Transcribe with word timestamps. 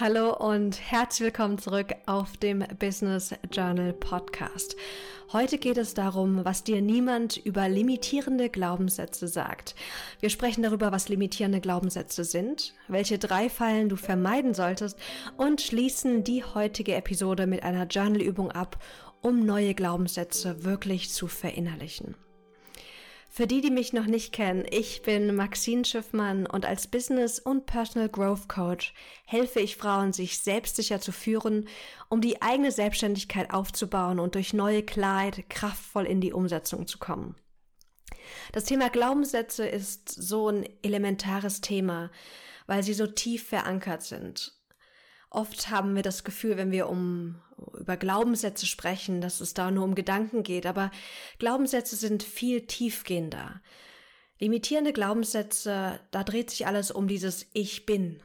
Hallo 0.00 0.34
und 0.34 0.80
herzlich 0.80 1.26
willkommen 1.26 1.58
zurück 1.58 1.88
auf 2.06 2.38
dem 2.38 2.64
Business 2.78 3.34
Journal 3.52 3.92
Podcast. 3.92 4.74
Heute 5.30 5.58
geht 5.58 5.76
es 5.76 5.92
darum, 5.92 6.42
was 6.42 6.64
dir 6.64 6.80
niemand 6.80 7.36
über 7.36 7.68
limitierende 7.68 8.48
Glaubenssätze 8.48 9.28
sagt. 9.28 9.74
Wir 10.20 10.30
sprechen 10.30 10.62
darüber, 10.62 10.90
was 10.90 11.10
limitierende 11.10 11.60
Glaubenssätze 11.60 12.24
sind, 12.24 12.72
welche 12.88 13.18
drei 13.18 13.50
Fallen 13.50 13.90
du 13.90 13.96
vermeiden 13.96 14.54
solltest 14.54 14.98
und 15.36 15.60
schließen 15.60 16.24
die 16.24 16.44
heutige 16.44 16.94
Episode 16.94 17.46
mit 17.46 17.62
einer 17.62 17.84
Journalübung 17.84 18.50
ab, 18.50 18.82
um 19.20 19.44
neue 19.44 19.74
Glaubenssätze 19.74 20.64
wirklich 20.64 21.10
zu 21.10 21.26
verinnerlichen. 21.28 22.14
Für 23.32 23.46
die, 23.46 23.60
die 23.60 23.70
mich 23.70 23.92
noch 23.92 24.06
nicht 24.06 24.32
kennen, 24.32 24.66
ich 24.68 25.02
bin 25.02 25.36
Maxine 25.36 25.84
Schiffmann 25.84 26.46
und 26.46 26.66
als 26.66 26.88
Business- 26.88 27.38
und 27.38 27.64
Personal 27.64 28.08
Growth 28.08 28.48
Coach 28.48 28.92
helfe 29.24 29.60
ich 29.60 29.76
Frauen, 29.76 30.12
sich 30.12 30.40
selbstsicher 30.40 31.00
zu 31.00 31.12
führen, 31.12 31.68
um 32.08 32.20
die 32.20 32.42
eigene 32.42 32.72
Selbstständigkeit 32.72 33.54
aufzubauen 33.54 34.18
und 34.18 34.34
durch 34.34 34.52
neue 34.52 34.82
Klarheit 34.82 35.48
kraftvoll 35.48 36.06
in 36.06 36.20
die 36.20 36.32
Umsetzung 36.32 36.88
zu 36.88 36.98
kommen. 36.98 37.36
Das 38.50 38.64
Thema 38.64 38.90
Glaubenssätze 38.90 39.64
ist 39.64 40.08
so 40.08 40.48
ein 40.48 40.68
elementares 40.82 41.60
Thema, 41.60 42.10
weil 42.66 42.82
sie 42.82 42.94
so 42.94 43.06
tief 43.06 43.46
verankert 43.46 44.02
sind. 44.02 44.60
Oft 45.30 45.70
haben 45.70 45.94
wir 45.94 46.02
das 46.02 46.24
Gefühl, 46.24 46.56
wenn 46.56 46.72
wir 46.72 46.88
um 46.88 47.40
über 47.78 47.96
Glaubenssätze 47.96 48.66
sprechen, 48.66 49.20
dass 49.20 49.40
es 49.40 49.54
da 49.54 49.70
nur 49.70 49.84
um 49.84 49.94
Gedanken 49.94 50.42
geht, 50.42 50.66
aber 50.66 50.90
Glaubenssätze 51.38 51.96
sind 51.96 52.22
viel 52.22 52.66
tiefgehender. 52.66 53.60
Limitierende 54.38 54.92
Glaubenssätze, 54.92 56.00
da 56.10 56.24
dreht 56.24 56.50
sich 56.50 56.66
alles 56.66 56.90
um 56.90 57.08
dieses 57.08 57.46
Ich 57.52 57.84
bin, 57.84 58.22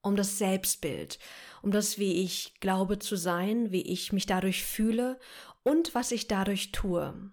um 0.00 0.14
das 0.14 0.38
Selbstbild, 0.38 1.18
um 1.62 1.72
das, 1.72 1.98
wie 1.98 2.22
ich 2.22 2.60
glaube 2.60 2.98
zu 2.98 3.16
sein, 3.16 3.72
wie 3.72 3.82
ich 3.82 4.12
mich 4.12 4.26
dadurch 4.26 4.64
fühle 4.64 5.18
und 5.64 5.94
was 5.94 6.12
ich 6.12 6.28
dadurch 6.28 6.70
tue. 6.70 7.32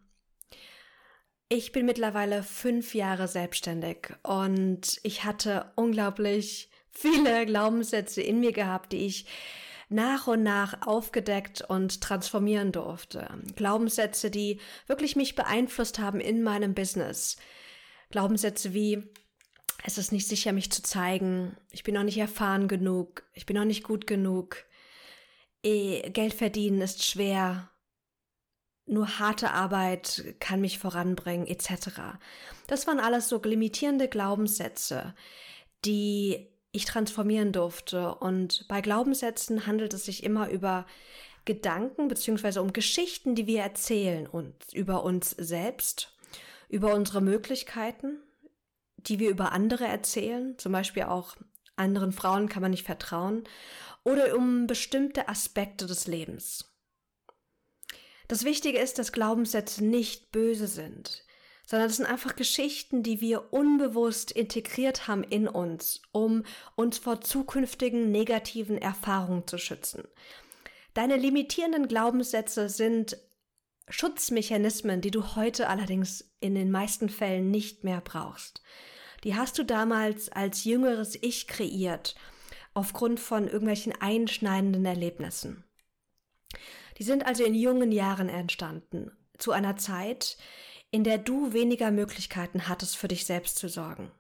Ich 1.50 1.72
bin 1.72 1.86
mittlerweile 1.86 2.42
fünf 2.42 2.96
Jahre 2.96 3.28
selbstständig 3.28 4.10
und 4.24 5.00
ich 5.04 5.24
hatte 5.24 5.72
unglaublich 5.76 6.72
viele 6.92 7.46
Glaubenssätze 7.46 8.24
in 8.24 8.40
mir 8.40 8.54
gehabt, 8.54 8.92
die 8.92 9.06
ich 9.06 9.28
nach 9.90 10.28
und 10.28 10.44
nach 10.44 10.86
aufgedeckt 10.86 11.62
und 11.62 12.02
transformieren 12.02 12.72
durfte. 12.72 13.28
Glaubenssätze, 13.56 14.32
die 14.32 14.60
wirklich 14.88 15.16
mich 15.16 15.36
beeinflusst 15.36 16.00
haben 16.00 16.20
in 16.20 16.44
meinem 16.44 16.74
Business. 16.74 17.38
Glaubenssätze 18.10 18.74
wie, 18.74 19.04
es 19.84 19.98
ist 19.98 20.12
nicht 20.12 20.28
sicher, 20.28 20.54
mich 20.54 20.72
zu 20.72 20.82
zeigen, 20.82 21.58
ich 21.72 21.84
bin 21.84 21.96
noch 21.96 22.04
nicht 22.04 22.18
erfahren 22.18 22.68
genug, 22.68 23.24
ich 23.34 23.46
bin 23.46 23.56
noch 23.56 23.66
nicht 23.66 23.84
gut 23.84 24.08
genug, 24.08 24.64
eh, 25.64 26.10
Geld 26.12 26.34
verdienen 26.34 26.82
ist 26.82 27.04
schwer, 27.04 27.70
nur 28.86 29.20
harte 29.20 29.52
Arbeit 29.52 30.36
kann 30.40 30.62
mich 30.62 30.78
voranbringen, 30.78 31.48
etc. 31.48 32.18
Das 32.68 32.86
waren 32.88 33.00
alles 33.00 33.30
so 33.30 33.42
limitierende 33.42 34.08
Glaubenssätze, 34.08 35.16
die 35.86 36.53
ich 36.74 36.86
transformieren 36.86 37.54
durfte. 37.54 38.16
Und 38.16 38.68
bei 38.68 38.82
Glaubenssätzen 38.82 39.66
handelt 39.66 39.94
es 39.94 40.06
sich 40.06 40.24
immer 40.24 40.50
über 40.50 40.86
Gedanken 41.46 42.10
beziehungsweise 42.10 42.62
um 42.62 42.74
Geschichten, 42.74 43.36
die 43.36 43.48
wir 43.48 43.62
erzählen 43.62 44.28
und 44.28 44.56
über 44.74 45.04
uns 45.04 45.32
selbst, 45.32 46.18
über 46.68 46.94
unsere 46.94 47.22
Möglichkeiten, 47.22 48.18
die 48.98 49.20
wir 49.20 49.30
über 49.30 49.52
andere 49.52 49.86
erzählen, 49.86 50.58
zum 50.58 50.72
Beispiel 50.72 51.04
auch 51.04 51.36
anderen 51.76 52.12
Frauen 52.12 52.50
kann 52.50 52.62
man 52.62 52.72
nicht 52.72 52.86
vertrauen, 52.86 53.44
oder 54.04 54.36
um 54.36 54.68
bestimmte 54.68 55.30
Aspekte 55.30 55.86
des 55.86 56.08
Lebens. 56.08 56.74
Das 58.28 58.46
Wichtige 58.46 58.80
ist, 58.80 59.00
dass 59.00 59.12
Glaubenssätze 59.12 59.84
nicht 59.84 60.32
böse 60.32 60.68
sind 60.68 61.24
sondern 61.66 61.88
das 61.88 61.98
sind 61.98 62.06
einfach 62.06 62.36
Geschichten, 62.36 63.04
die 63.04 63.22
wir 63.22 63.54
unbewusst 63.54 64.32
integriert 64.32 65.08
haben 65.08 65.24
in 65.24 65.48
uns, 65.48 66.02
um 66.12 66.44
uns 66.76 66.98
vor 66.98 67.22
zukünftigen 67.22 68.12
negativen 68.12 68.78
Erfahrungen 68.78 69.48
zu 69.48 69.58
schützen. 69.58 70.04
Deine 70.94 71.16
limitierenden 71.18 71.88
Glaubenssätze 71.88 72.70
sind 72.70 73.18
Schutzmechanismen, 73.90 75.02
die 75.02 75.12
du 75.12 75.36
heute 75.36 75.68
allerdings 75.68 76.32
in 76.40 76.56
den 76.56 76.72
meisten 76.72 77.10
Fällen 77.10 77.52
nicht 77.52 77.84
mehr 77.84 78.02
brauchst. 78.02 78.62
Die 79.24 79.36
hast 79.36 79.58
du 79.58 79.64
damals 79.64 80.30
als 80.30 80.64
jüngeres 80.64 81.18
Ich 81.22 81.48
kreiert, 81.48 82.16
aufgrund 82.74 83.20
von 83.20 83.48
irgendwelchen 83.48 83.94
einschneidenden 84.00 84.86
Erlebnissen. 84.86 85.64
Die 86.98 87.04
sind 87.04 87.26
also 87.26 87.44
in 87.44 87.56
jungen 87.56 87.92
Jahren 87.92 88.30
entstanden, 88.30 89.12
zu 89.38 89.52
einer 89.52 89.78
Zeit, 89.78 90.38
in 90.94 91.04
der 91.04 91.18
du 91.18 91.54
weniger 91.54 91.90
Möglichkeiten 91.90 92.68
hattest, 92.68 92.98
für 92.98 93.08
dich 93.08 93.26
selbst 93.26 93.58
zu 93.58 93.68
sorgen. 93.68 94.12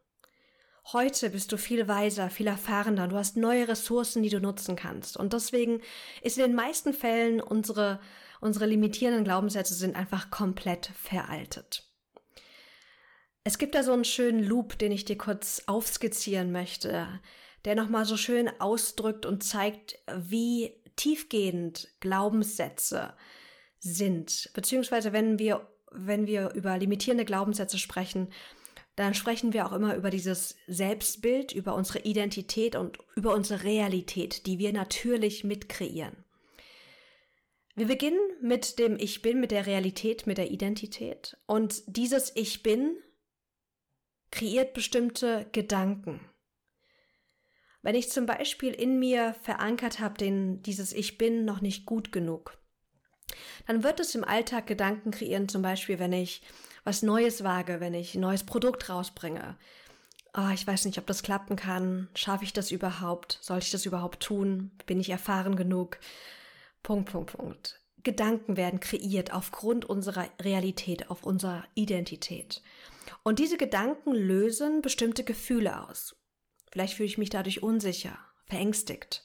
Heute 0.91 1.29
bist 1.29 1.51
du 1.51 1.57
viel 1.57 1.87
weiser, 1.87 2.31
viel 2.31 2.47
erfahrener, 2.47 3.07
du 3.07 3.15
hast 3.15 3.37
neue 3.37 3.67
Ressourcen, 3.67 4.23
die 4.23 4.29
du 4.29 4.39
nutzen 4.39 4.75
kannst. 4.75 5.15
Und 5.15 5.33
deswegen 5.33 5.81
ist 6.23 6.39
in 6.39 6.43
den 6.43 6.55
meisten 6.55 6.95
Fällen 6.95 7.41
unsere, 7.41 7.99
unsere 8.41 8.65
limitierenden 8.65 9.23
Glaubenssätze 9.23 9.75
sind 9.75 9.95
einfach 9.95 10.31
komplett 10.31 10.87
veraltet. 10.99 11.87
Es 13.43 13.59
gibt 13.59 13.75
da 13.75 13.83
so 13.83 13.93
einen 13.93 14.03
schönen 14.03 14.43
Loop, 14.43 14.79
den 14.79 14.91
ich 14.91 15.05
dir 15.05 15.17
kurz 15.17 15.61
aufskizzieren 15.67 16.51
möchte, 16.51 17.07
der 17.65 17.75
nochmal 17.75 18.05
so 18.05 18.17
schön 18.17 18.49
ausdrückt 18.59 19.27
und 19.27 19.43
zeigt, 19.43 19.99
wie 20.11 20.73
tiefgehend 20.95 21.89
Glaubenssätze 21.99 23.13
sind, 23.77 24.49
beziehungsweise 24.55 25.13
wenn 25.13 25.37
wir 25.37 25.67
wenn 25.95 26.27
wir 26.27 26.53
über 26.53 26.77
limitierende 26.77 27.25
Glaubenssätze 27.25 27.77
sprechen, 27.77 28.29
dann 28.95 29.13
sprechen 29.13 29.53
wir 29.53 29.65
auch 29.65 29.71
immer 29.71 29.95
über 29.95 30.09
dieses 30.09 30.55
Selbstbild, 30.67 31.51
über 31.51 31.73
unsere 31.75 31.99
Identität 31.99 32.75
und 32.75 32.99
über 33.15 33.33
unsere 33.33 33.63
Realität, 33.63 34.45
die 34.45 34.59
wir 34.59 34.71
natürlich 34.71 35.43
mitkreieren. 35.43 36.15
Wir 37.75 37.87
beginnen 37.87 38.19
mit 38.39 38.77
dem 38.77 38.97
Ich 38.99 39.23
bin, 39.23 39.39
mit 39.39 39.49
der 39.49 39.65
Realität, 39.65 40.27
mit 40.27 40.37
der 40.37 40.51
Identität. 40.51 41.37
Und 41.47 41.81
dieses 41.87 42.31
Ich 42.35 42.61
bin 42.61 42.97
kreiert 44.29 44.73
bestimmte 44.73 45.47
Gedanken. 45.51 46.19
Wenn 47.81 47.95
ich 47.95 48.11
zum 48.11 48.27
Beispiel 48.27 48.73
in 48.73 48.99
mir 48.99 49.35
verankert 49.41 49.99
habe, 49.99 50.17
den, 50.17 50.61
dieses 50.61 50.93
Ich 50.93 51.17
bin 51.17 51.45
noch 51.45 51.61
nicht 51.61 51.85
gut 51.85 52.11
genug, 52.11 52.57
dann 53.67 53.83
wird 53.83 53.99
es 53.99 54.15
im 54.15 54.23
Alltag 54.23 54.67
Gedanken 54.67 55.11
kreieren, 55.11 55.49
zum 55.49 55.61
Beispiel, 55.61 55.99
wenn 55.99 56.13
ich 56.13 56.41
was 56.83 57.01
Neues 57.01 57.43
wage, 57.43 57.79
wenn 57.79 57.93
ich 57.93 58.15
ein 58.15 58.21
neues 58.21 58.43
Produkt 58.43 58.89
rausbringe. 58.89 59.57
Oh, 60.35 60.49
ich 60.53 60.65
weiß 60.65 60.85
nicht, 60.85 60.97
ob 60.97 61.05
das 61.05 61.21
klappen 61.21 61.55
kann. 61.55 62.09
Schaffe 62.15 62.43
ich 62.43 62.53
das 62.53 62.71
überhaupt? 62.71 63.37
Soll 63.41 63.59
ich 63.59 63.71
das 63.71 63.85
überhaupt 63.85 64.21
tun? 64.21 64.71
Bin 64.85 64.99
ich 64.99 65.09
erfahren 65.09 65.55
genug? 65.55 65.99
Punkt, 66.81 67.11
Punkt, 67.11 67.33
Punkt. 67.33 67.79
Gedanken 68.03 68.57
werden 68.57 68.79
kreiert 68.79 69.31
aufgrund 69.31 69.85
unserer 69.85 70.27
Realität, 70.41 71.09
auf 71.09 71.23
unserer 71.23 71.63
Identität. 71.73 72.61
Und 73.23 73.39
diese 73.39 73.57
Gedanken 73.57 74.13
lösen 74.13 74.81
bestimmte 74.81 75.23
Gefühle 75.23 75.87
aus. 75.87 76.15
Vielleicht 76.71 76.95
fühle 76.95 77.07
ich 77.07 77.17
mich 77.17 77.29
dadurch 77.29 77.63
unsicher, 77.63 78.17
verängstigt. 78.45 79.23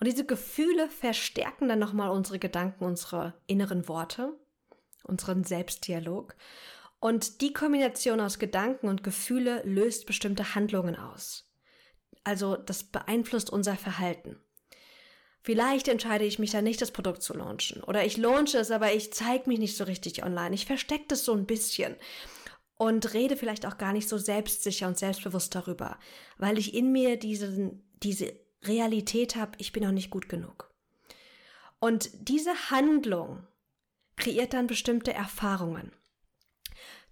Und 0.00 0.06
diese 0.06 0.24
Gefühle 0.24 0.88
verstärken 0.88 1.68
dann 1.68 1.78
nochmal 1.78 2.10
unsere 2.10 2.38
Gedanken, 2.38 2.84
unsere 2.84 3.34
inneren 3.46 3.88
Worte, 3.88 4.32
unseren 5.04 5.44
Selbstdialog. 5.44 6.34
Und 7.00 7.40
die 7.40 7.52
Kombination 7.52 8.20
aus 8.20 8.38
Gedanken 8.38 8.88
und 8.88 9.04
Gefühle 9.04 9.62
löst 9.64 10.06
bestimmte 10.06 10.54
Handlungen 10.54 10.96
aus. 10.96 11.50
Also 12.24 12.56
das 12.56 12.84
beeinflusst 12.84 13.50
unser 13.50 13.76
Verhalten. 13.76 14.40
Vielleicht 15.42 15.88
entscheide 15.88 16.24
ich 16.24 16.38
mich 16.38 16.52
dann 16.52 16.64
nicht, 16.64 16.80
das 16.80 16.90
Produkt 16.90 17.22
zu 17.22 17.34
launchen. 17.34 17.82
Oder 17.82 18.06
ich 18.06 18.16
launche 18.16 18.56
es, 18.56 18.70
aber 18.70 18.94
ich 18.94 19.12
zeige 19.12 19.48
mich 19.50 19.58
nicht 19.58 19.76
so 19.76 19.84
richtig 19.84 20.24
online. 20.24 20.54
Ich 20.54 20.64
verstecke 20.64 21.04
das 21.08 21.26
so 21.26 21.34
ein 21.34 21.44
bisschen 21.44 21.96
und 22.76 23.12
rede 23.12 23.36
vielleicht 23.36 23.66
auch 23.66 23.76
gar 23.76 23.92
nicht 23.92 24.08
so 24.08 24.16
selbstsicher 24.16 24.88
und 24.88 24.98
selbstbewusst 24.98 25.54
darüber, 25.54 25.98
weil 26.38 26.58
ich 26.58 26.74
in 26.74 26.92
mir 26.92 27.18
diesen, 27.18 27.86
diese 28.02 28.32
Realität 28.66 29.36
habe, 29.36 29.52
ich 29.58 29.72
bin 29.72 29.82
noch 29.82 29.92
nicht 29.92 30.10
gut 30.10 30.28
genug. 30.28 30.70
Und 31.80 32.10
diese 32.28 32.70
Handlung 32.70 33.46
kreiert 34.16 34.54
dann 34.54 34.66
bestimmte 34.66 35.12
Erfahrungen. 35.12 35.92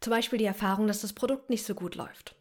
Zum 0.00 0.10
Beispiel 0.10 0.38
die 0.38 0.44
Erfahrung, 0.44 0.87
dass 0.87 1.02
das 1.02 1.12
Produkt 1.12 1.50
nicht 1.50 1.64
so 1.64 1.75
gut 1.75 1.94
läuft. 1.94 2.37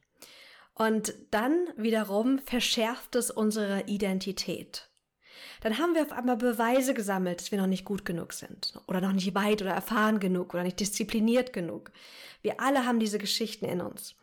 Und 0.74 1.14
dann 1.32 1.68
wiederum 1.76 2.40
verschärft 2.40 3.16
es 3.16 3.30
unsere 3.30 3.84
Identität. 3.88 4.90
Dann 5.62 5.78
haben 5.78 5.94
wir 5.94 6.02
auf 6.02 6.12
einmal 6.12 6.38
Beweise 6.38 6.94
gesammelt, 6.94 7.40
dass 7.40 7.52
wir 7.52 7.60
noch 7.60 7.68
nicht 7.68 7.86
gut 7.86 8.04
genug 8.04 8.34
sind 8.34 8.80
oder 8.88 9.02
noch 9.02 9.12
nicht 9.12 9.36
weit 9.36 9.62
oder 9.62 9.72
erfahren 9.72 10.20
genug 10.20 10.54
oder 10.54 10.64
nicht 10.64 10.80
diszipliniert 10.80 11.54
genug. 11.54 11.92
Wir 12.42 12.60
alle 12.60 12.86
haben 12.86 13.00
diese 13.00 13.20
Geschichten 13.20 13.66
in 13.66 13.82
uns. 13.82 14.16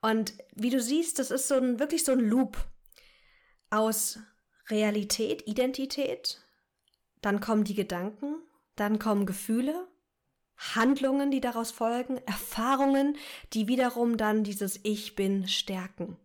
Und 0.00 0.34
wie 0.54 0.70
du 0.70 0.80
siehst, 0.80 1.18
das 1.18 1.30
ist 1.30 1.48
so 1.48 1.56
ein, 1.56 1.80
wirklich 1.80 2.04
so 2.04 2.12
ein 2.12 2.20
Loop, 2.20 2.56
aus 3.70 4.18
Realität, 4.68 5.46
Identität, 5.46 6.40
dann 7.20 7.40
kommen 7.40 7.64
die 7.64 7.74
Gedanken, 7.74 8.36
dann 8.76 8.98
kommen 8.98 9.26
Gefühle, 9.26 9.88
Handlungen, 10.56 11.30
die 11.30 11.40
daraus 11.40 11.70
folgen, 11.70 12.18
Erfahrungen, 12.26 13.16
die 13.52 13.68
wiederum 13.68 14.16
dann 14.16 14.44
dieses 14.44 14.80
Ich 14.82 15.14
bin 15.14 15.46
stärken. 15.48 16.16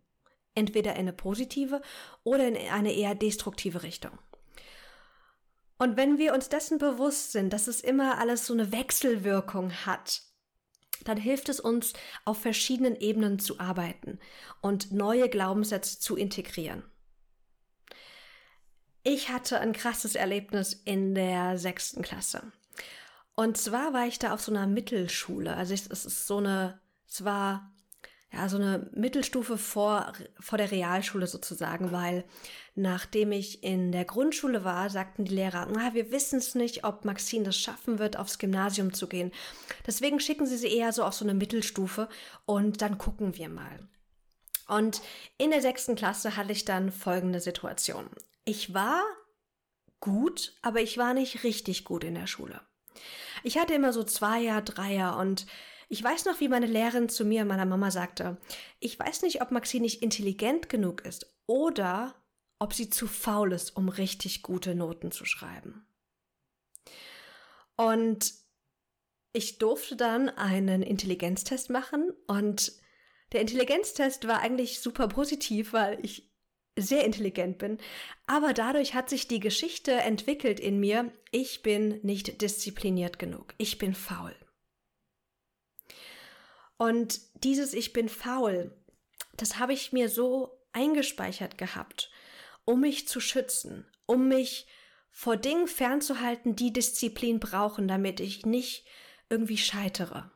Entweder 0.54 0.92
in 0.92 1.00
eine 1.00 1.12
positive 1.12 1.82
oder 2.22 2.46
in 2.46 2.56
eine 2.70 2.92
eher 2.92 3.14
destruktive 3.14 3.82
Richtung. 3.82 4.18
Und 5.78 5.96
wenn 5.96 6.18
wir 6.18 6.34
uns 6.34 6.48
dessen 6.48 6.78
bewusst 6.78 7.32
sind, 7.32 7.52
dass 7.52 7.66
es 7.66 7.80
immer 7.80 8.18
alles 8.18 8.46
so 8.46 8.54
eine 8.54 8.70
Wechselwirkung 8.70 9.72
hat, 9.86 10.22
dann 11.04 11.16
hilft 11.16 11.48
es 11.48 11.60
uns, 11.60 11.92
auf 12.24 12.38
verschiedenen 12.38 12.96
Ebenen 12.96 13.38
zu 13.38 13.58
arbeiten 13.58 14.18
und 14.60 14.92
neue 14.92 15.28
Glaubenssätze 15.28 15.98
zu 15.98 16.16
integrieren. 16.16 16.84
Ich 19.06 19.28
hatte 19.28 19.60
ein 19.60 19.74
krasses 19.74 20.14
Erlebnis 20.14 20.80
in 20.86 21.14
der 21.14 21.58
sechsten 21.58 22.00
Klasse. 22.00 22.42
Und 23.34 23.58
zwar 23.58 23.92
war 23.92 24.06
ich 24.06 24.18
da 24.18 24.32
auf 24.32 24.40
so 24.40 24.50
einer 24.50 24.66
Mittelschule. 24.66 25.54
Also 25.54 25.74
es 25.74 25.86
ist 25.86 26.26
so 26.26 26.38
eine, 26.38 26.80
es 27.06 27.22
war 27.22 27.70
ja 28.32 28.48
so 28.48 28.56
eine 28.56 28.88
Mittelstufe 28.94 29.58
vor, 29.58 30.14
vor 30.40 30.56
der 30.56 30.70
Realschule 30.70 31.26
sozusagen, 31.26 31.92
weil 31.92 32.24
nachdem 32.74 33.32
ich 33.32 33.62
in 33.62 33.92
der 33.92 34.06
Grundschule 34.06 34.64
war, 34.64 34.88
sagten 34.88 35.26
die 35.26 35.34
Lehrer, 35.34 35.68
na, 35.70 35.92
wir 35.92 36.10
wissen 36.10 36.38
es 36.38 36.54
nicht, 36.54 36.84
ob 36.84 37.04
Maxine 37.04 37.44
das 37.44 37.58
schaffen 37.58 37.98
wird, 37.98 38.16
aufs 38.16 38.38
Gymnasium 38.38 38.94
zu 38.94 39.06
gehen. 39.06 39.32
Deswegen 39.86 40.18
schicken 40.18 40.46
sie 40.46 40.56
sie 40.56 40.74
eher 40.74 40.92
so 40.94 41.04
auf 41.04 41.14
so 41.14 41.26
eine 41.26 41.34
Mittelstufe 41.34 42.08
und 42.46 42.80
dann 42.80 42.96
gucken 42.96 43.36
wir 43.36 43.50
mal. 43.50 43.80
Und 44.66 45.02
in 45.36 45.50
der 45.50 45.60
sechsten 45.60 45.94
Klasse 45.94 46.36
hatte 46.36 46.52
ich 46.52 46.64
dann 46.64 46.90
folgende 46.90 47.40
Situation. 47.40 48.08
Ich 48.44 48.74
war 48.74 49.02
gut, 50.00 50.54
aber 50.62 50.82
ich 50.82 50.98
war 50.98 51.14
nicht 51.14 51.44
richtig 51.44 51.84
gut 51.84 52.04
in 52.04 52.14
der 52.14 52.26
Schule. 52.26 52.60
Ich 53.42 53.58
hatte 53.58 53.74
immer 53.74 53.92
so 53.92 54.04
Zweier, 54.04 54.62
Dreier 54.62 55.16
und 55.16 55.46
ich 55.88 56.02
weiß 56.02 56.24
noch, 56.24 56.40
wie 56.40 56.48
meine 56.48 56.66
Lehrerin 56.66 57.08
zu 57.08 57.24
mir, 57.24 57.44
meiner 57.44 57.66
Mama 57.66 57.90
sagte, 57.90 58.38
ich 58.80 58.98
weiß 58.98 59.22
nicht, 59.22 59.42
ob 59.42 59.50
Maxine 59.50 59.82
nicht 59.82 60.02
intelligent 60.02 60.68
genug 60.68 61.04
ist 61.04 61.34
oder 61.46 62.14
ob 62.58 62.74
sie 62.74 62.90
zu 62.90 63.06
faul 63.06 63.52
ist, 63.52 63.76
um 63.76 63.88
richtig 63.88 64.42
gute 64.42 64.74
Noten 64.74 65.10
zu 65.10 65.24
schreiben. 65.24 65.86
Und 67.76 68.32
ich 69.32 69.58
durfte 69.58 69.96
dann 69.96 70.28
einen 70.28 70.82
Intelligenztest 70.82 71.70
machen 71.70 72.12
und 72.26 72.72
der 73.32 73.40
Intelligenztest 73.40 74.28
war 74.28 74.40
eigentlich 74.40 74.80
super 74.80 75.08
positiv, 75.08 75.72
weil 75.72 75.98
ich 76.04 76.33
sehr 76.76 77.04
intelligent 77.04 77.58
bin, 77.58 77.78
aber 78.26 78.52
dadurch 78.52 78.94
hat 78.94 79.08
sich 79.08 79.28
die 79.28 79.40
Geschichte 79.40 79.92
entwickelt 79.92 80.58
in 80.58 80.80
mir, 80.80 81.12
ich 81.30 81.62
bin 81.62 82.00
nicht 82.02 82.40
diszipliniert 82.42 83.18
genug, 83.18 83.54
ich 83.58 83.78
bin 83.78 83.94
faul. 83.94 84.34
Und 86.76 87.20
dieses 87.44 87.72
Ich 87.72 87.92
bin 87.92 88.08
faul, 88.08 88.76
das 89.36 89.58
habe 89.58 89.72
ich 89.72 89.92
mir 89.92 90.08
so 90.08 90.58
eingespeichert 90.72 91.56
gehabt, 91.56 92.10
um 92.64 92.80
mich 92.80 93.06
zu 93.06 93.20
schützen, 93.20 93.86
um 94.06 94.28
mich 94.28 94.66
vor 95.10 95.36
Dingen 95.36 95.68
fernzuhalten, 95.68 96.56
die 96.56 96.72
Disziplin 96.72 97.38
brauchen, 97.38 97.86
damit 97.86 98.18
ich 98.18 98.44
nicht 98.44 98.84
irgendwie 99.28 99.58
scheitere. 99.58 100.30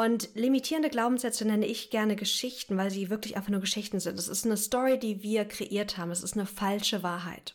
Und 0.00 0.30
limitierende 0.34 0.88
Glaubenssätze 0.88 1.44
nenne 1.44 1.66
ich 1.66 1.90
gerne 1.90 2.16
Geschichten, 2.16 2.78
weil 2.78 2.90
sie 2.90 3.10
wirklich 3.10 3.36
einfach 3.36 3.50
nur 3.50 3.60
Geschichten 3.60 4.00
sind. 4.00 4.18
Es 4.18 4.28
ist 4.28 4.46
eine 4.46 4.56
Story, 4.56 4.98
die 4.98 5.22
wir 5.22 5.44
kreiert 5.44 5.98
haben. 5.98 6.10
Es 6.10 6.22
ist 6.22 6.38
eine 6.38 6.46
falsche 6.46 7.02
Wahrheit. 7.02 7.54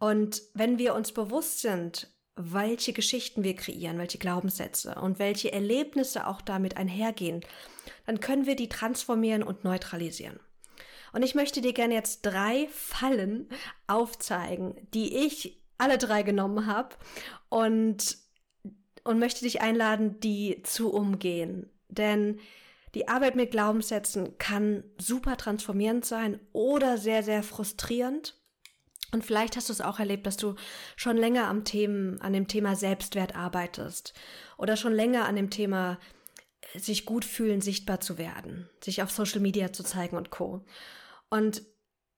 Und 0.00 0.42
wenn 0.54 0.76
wir 0.80 0.92
uns 0.96 1.12
bewusst 1.12 1.60
sind, 1.60 2.10
welche 2.34 2.92
Geschichten 2.92 3.44
wir 3.44 3.54
kreieren, 3.54 3.96
welche 3.96 4.18
Glaubenssätze 4.18 4.96
und 4.96 5.20
welche 5.20 5.52
Erlebnisse 5.52 6.26
auch 6.26 6.42
damit 6.42 6.76
einhergehen, 6.76 7.42
dann 8.06 8.18
können 8.18 8.46
wir 8.46 8.56
die 8.56 8.68
transformieren 8.68 9.44
und 9.44 9.62
neutralisieren. 9.62 10.40
Und 11.12 11.22
ich 11.22 11.36
möchte 11.36 11.60
dir 11.60 11.74
gerne 11.74 11.94
jetzt 11.94 12.22
drei 12.22 12.66
Fallen 12.72 13.48
aufzeigen, 13.86 14.74
die 14.92 15.16
ich 15.16 15.62
alle 15.78 15.96
drei 15.96 16.24
genommen 16.24 16.66
habe 16.66 16.96
und 17.50 18.25
und 19.06 19.18
möchte 19.18 19.44
dich 19.44 19.60
einladen, 19.60 20.20
die 20.20 20.62
zu 20.62 20.92
umgehen. 20.92 21.70
Denn 21.88 22.40
die 22.94 23.08
Arbeit 23.08 23.36
mit 23.36 23.50
Glaubenssätzen 23.50 24.38
kann 24.38 24.84
super 24.98 25.36
transformierend 25.36 26.04
sein 26.04 26.40
oder 26.52 26.98
sehr, 26.98 27.22
sehr 27.22 27.42
frustrierend. 27.42 28.34
Und 29.12 29.24
vielleicht 29.24 29.56
hast 29.56 29.68
du 29.68 29.72
es 29.72 29.80
auch 29.80 29.98
erlebt, 29.98 30.26
dass 30.26 30.36
du 30.36 30.54
schon 30.96 31.16
länger 31.16 31.46
am 31.48 31.64
Themen, 31.64 32.20
an 32.20 32.32
dem 32.32 32.48
Thema 32.48 32.74
Selbstwert 32.74 33.36
arbeitest 33.36 34.14
oder 34.58 34.76
schon 34.76 34.92
länger 34.92 35.26
an 35.26 35.36
dem 35.36 35.50
Thema 35.50 35.98
äh, 36.72 36.78
sich 36.78 37.04
gut 37.04 37.24
fühlen, 37.24 37.60
sichtbar 37.60 38.00
zu 38.00 38.18
werden, 38.18 38.68
sich 38.82 39.02
auf 39.02 39.10
Social 39.10 39.40
Media 39.40 39.72
zu 39.72 39.84
zeigen 39.84 40.16
und 40.16 40.30
Co. 40.30 40.64
Und 41.28 41.62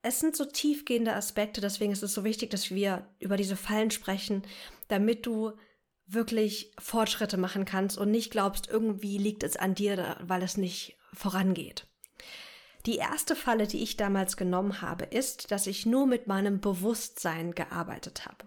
es 0.03 0.21
sind 0.21 0.37
so 0.37 0.45
tiefgehende 0.45 1.15
Aspekte, 1.15 1.61
deswegen 1.61 1.93
ist 1.93 2.03
es 2.03 2.15
so 2.15 2.25
wichtig, 2.25 2.51
dass 2.51 2.71
wir 2.71 3.07
über 3.19 3.37
diese 3.37 3.57
Fallen 3.57 3.91
sprechen, 3.91 4.43
damit 4.87 5.27
du 5.27 5.53
wirklich 6.09 6.73
Fortschritte 6.79 7.37
machen 7.37 7.65
kannst 7.65 7.99
und 7.99 8.11
nicht 8.11 8.31
glaubst, 8.31 8.69
irgendwie 8.69 9.19
liegt 9.19 9.43
es 9.43 9.57
an 9.57 9.75
dir, 9.75 10.17
weil 10.21 10.43
es 10.43 10.57
nicht 10.57 10.97
vorangeht. 11.13 11.87
Die 12.87 12.97
erste 12.97 13.37
Falle, 13.37 13.67
die 13.67 13.83
ich 13.83 13.97
damals 13.97 14.37
genommen 14.37 14.81
habe, 14.81 15.05
ist, 15.05 15.51
dass 15.51 15.67
ich 15.67 15.85
nur 15.85 16.07
mit 16.07 16.27
meinem 16.27 16.61
Bewusstsein 16.61 17.55
gearbeitet 17.55 18.25
habe. 18.27 18.47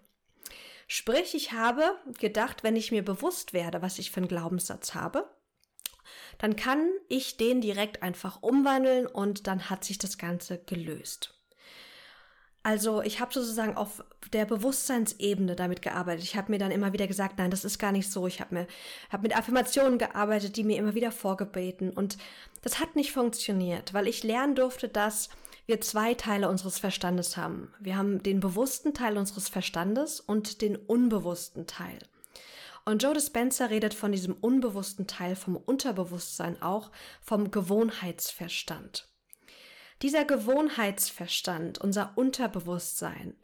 Sprich, 0.87 1.35
ich 1.35 1.51
habe 1.51 1.83
gedacht, 2.19 2.63
wenn 2.63 2.75
ich 2.75 2.91
mir 2.91 3.05
bewusst 3.05 3.53
werde, 3.53 3.81
was 3.81 3.99
ich 3.99 4.11
für 4.11 4.17
einen 4.17 4.27
Glaubenssatz 4.27 4.93
habe, 4.93 5.29
dann 6.37 6.55
kann 6.55 6.89
ich 7.07 7.37
den 7.37 7.61
direkt 7.61 8.03
einfach 8.03 8.41
umwandeln 8.41 9.05
und 9.05 9.47
dann 9.47 9.69
hat 9.69 9.83
sich 9.83 9.99
das 9.99 10.17
Ganze 10.17 10.57
gelöst. 10.57 11.40
Also 12.63 13.01
ich 13.01 13.19
habe 13.19 13.33
sozusagen 13.33 13.75
auf 13.75 14.03
der 14.33 14.45
Bewusstseinsebene 14.45 15.55
damit 15.55 15.81
gearbeitet. 15.81 16.23
Ich 16.23 16.35
habe 16.35 16.51
mir 16.51 16.59
dann 16.59 16.71
immer 16.71 16.93
wieder 16.93 17.07
gesagt, 17.07 17.39
nein, 17.39 17.49
das 17.49 17.65
ist 17.65 17.79
gar 17.79 17.91
nicht 17.91 18.11
so. 18.11 18.27
Ich 18.27 18.39
habe 18.39 18.53
mir 18.53 18.67
hab 19.09 19.23
mit 19.23 19.35
Affirmationen 19.35 19.97
gearbeitet, 19.97 20.57
die 20.57 20.63
mir 20.63 20.77
immer 20.77 20.93
wieder 20.93 21.11
vorgebeten 21.11 21.89
und 21.89 22.17
das 22.61 22.79
hat 22.79 22.95
nicht 22.95 23.11
funktioniert, 23.11 23.93
weil 23.93 24.07
ich 24.07 24.23
lernen 24.23 24.53
durfte, 24.53 24.87
dass 24.87 25.29
wir 25.65 25.81
zwei 25.81 26.13
Teile 26.13 26.49
unseres 26.49 26.77
Verstandes 26.77 27.37
haben. 27.37 27.73
Wir 27.79 27.97
haben 27.97 28.21
den 28.21 28.39
bewussten 28.39 28.93
Teil 28.93 29.17
unseres 29.17 29.49
Verstandes 29.49 30.19
und 30.19 30.61
den 30.61 30.75
unbewussten 30.75 31.65
Teil. 31.65 31.97
Und 32.85 33.03
Joe 33.03 33.13
Dispenza 33.13 33.65
redet 33.65 33.93
von 33.93 34.11
diesem 34.11 34.33
unbewussten 34.33 35.07
Teil, 35.07 35.35
vom 35.35 35.55
Unterbewusstsein 35.55 36.61
auch, 36.61 36.91
vom 37.21 37.51
Gewohnheitsverstand. 37.51 39.10
Dieser 40.01 40.25
Gewohnheitsverstand, 40.25 41.77
unser 41.77 42.13
Unterbewusstsein, 42.15 43.35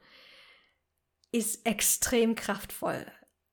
ist 1.32 1.66
extrem 1.66 2.36
kraftvoll. 2.36 3.06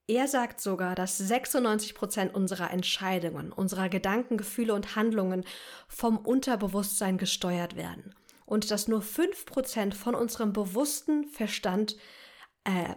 Er 0.06 0.28
sagt 0.28 0.60
sogar, 0.60 0.94
dass 0.94 1.18
96 1.18 1.94
Prozent 1.94 2.34
unserer 2.34 2.70
Entscheidungen, 2.70 3.52
unserer 3.52 3.88
Gedanken, 3.88 4.36
Gefühle 4.36 4.74
und 4.74 4.96
Handlungen 4.96 5.44
vom 5.88 6.18
Unterbewusstsein 6.18 7.18
gesteuert 7.18 7.76
werden 7.76 8.14
und 8.46 8.70
dass 8.70 8.88
nur 8.88 9.02
5 9.02 9.46
Prozent 9.46 9.94
von 9.94 10.14
unserem 10.14 10.52
bewussten 10.52 11.24
Verstand 11.24 11.96
äh, 12.64 12.94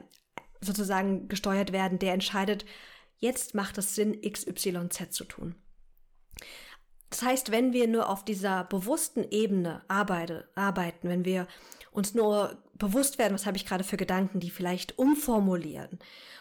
sozusagen 0.62 1.28
gesteuert 1.30 1.72
werden, 1.72 2.00
der 2.00 2.14
entscheidet, 2.14 2.66
jetzt 3.18 3.56
macht 3.56 3.78
es 3.78 3.96
Sinn, 3.96 4.22
XYZ 4.22 5.12
zu 5.12 5.24
tun. 5.24 5.56
Das 7.10 7.22
heißt, 7.22 7.52
wenn 7.52 7.74
wir 7.74 7.88
nur 7.88 8.10
auf 8.10 8.26
dieser 8.26 8.66
bewussten 8.66 9.24
Ebene 9.32 9.82
arbeite, 9.88 10.50
arbeiten, 10.56 11.08
wenn 11.10 11.26
wir 11.26 11.48
uns 11.92 12.14
nur 12.14 12.58
bewusst 12.74 13.18
werden, 13.18 13.34
was 13.34 13.46
habe 13.46 13.58
ich 13.58 13.66
gerade 13.66 13.84
für 13.84 13.98
Gedanken, 13.98 14.40
die 14.40 14.50
vielleicht 14.50 15.00
umformulieren 15.00 16.00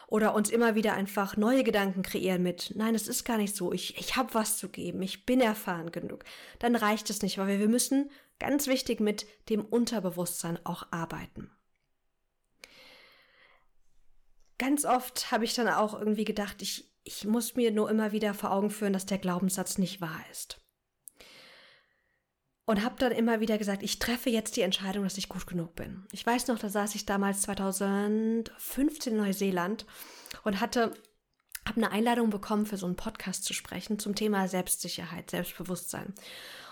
oder 0.08 0.34
uns 0.34 0.50
immer 0.50 0.74
wieder 0.74 0.94
einfach 0.94 1.36
neue 1.36 1.64
Gedanken 1.64 2.02
kreieren 2.02 2.42
mit, 2.42 2.72
nein, 2.76 2.94
es 2.94 3.08
ist 3.08 3.24
gar 3.24 3.38
nicht 3.38 3.56
so, 3.56 3.72
ich, 3.72 3.98
ich 3.98 4.16
habe 4.16 4.34
was 4.34 4.58
zu 4.58 4.68
geben, 4.68 5.02
ich 5.02 5.24
bin 5.24 5.40
erfahren 5.40 5.92
genug, 5.92 6.24
dann 6.58 6.76
reicht 6.76 7.10
es 7.10 7.22
nicht, 7.22 7.38
weil 7.38 7.58
wir 7.58 7.68
müssen 7.68 8.10
ganz 8.38 8.66
wichtig 8.66 9.00
mit 9.00 9.26
dem 9.48 9.64
Unterbewusstsein 9.64 10.58
auch 10.64 10.86
arbeiten. 10.90 11.50
Ganz 14.58 14.84
oft 14.84 15.30
habe 15.30 15.44
ich 15.44 15.54
dann 15.54 15.68
auch 15.68 15.98
irgendwie 15.98 16.24
gedacht, 16.24 16.62
ich, 16.62 16.90
ich 17.06 17.24
muss 17.24 17.54
mir 17.54 17.70
nur 17.70 17.88
immer 17.88 18.12
wieder 18.12 18.34
vor 18.34 18.50
Augen 18.50 18.70
führen, 18.70 18.92
dass 18.92 19.06
der 19.06 19.18
Glaubenssatz 19.18 19.78
nicht 19.78 20.00
wahr 20.00 20.20
ist. 20.32 20.60
Und 22.64 22.84
habe 22.84 22.96
dann 22.98 23.12
immer 23.12 23.38
wieder 23.38 23.58
gesagt, 23.58 23.84
ich 23.84 24.00
treffe 24.00 24.28
jetzt 24.28 24.56
die 24.56 24.62
Entscheidung, 24.62 25.04
dass 25.04 25.16
ich 25.16 25.28
gut 25.28 25.46
genug 25.46 25.76
bin. 25.76 26.04
Ich 26.10 26.26
weiß 26.26 26.48
noch, 26.48 26.58
da 26.58 26.68
saß 26.68 26.96
ich 26.96 27.06
damals 27.06 27.42
2015 27.42 29.12
in 29.12 29.18
Neuseeland 29.20 29.86
und 30.42 30.60
hatte 30.60 30.94
habe 31.66 31.78
eine 31.78 31.90
Einladung 31.90 32.30
bekommen, 32.30 32.66
für 32.66 32.76
so 32.76 32.86
einen 32.86 32.96
Podcast 32.96 33.44
zu 33.44 33.52
sprechen 33.52 33.98
zum 33.98 34.14
Thema 34.14 34.46
Selbstsicherheit, 34.46 35.30
Selbstbewusstsein. 35.30 36.14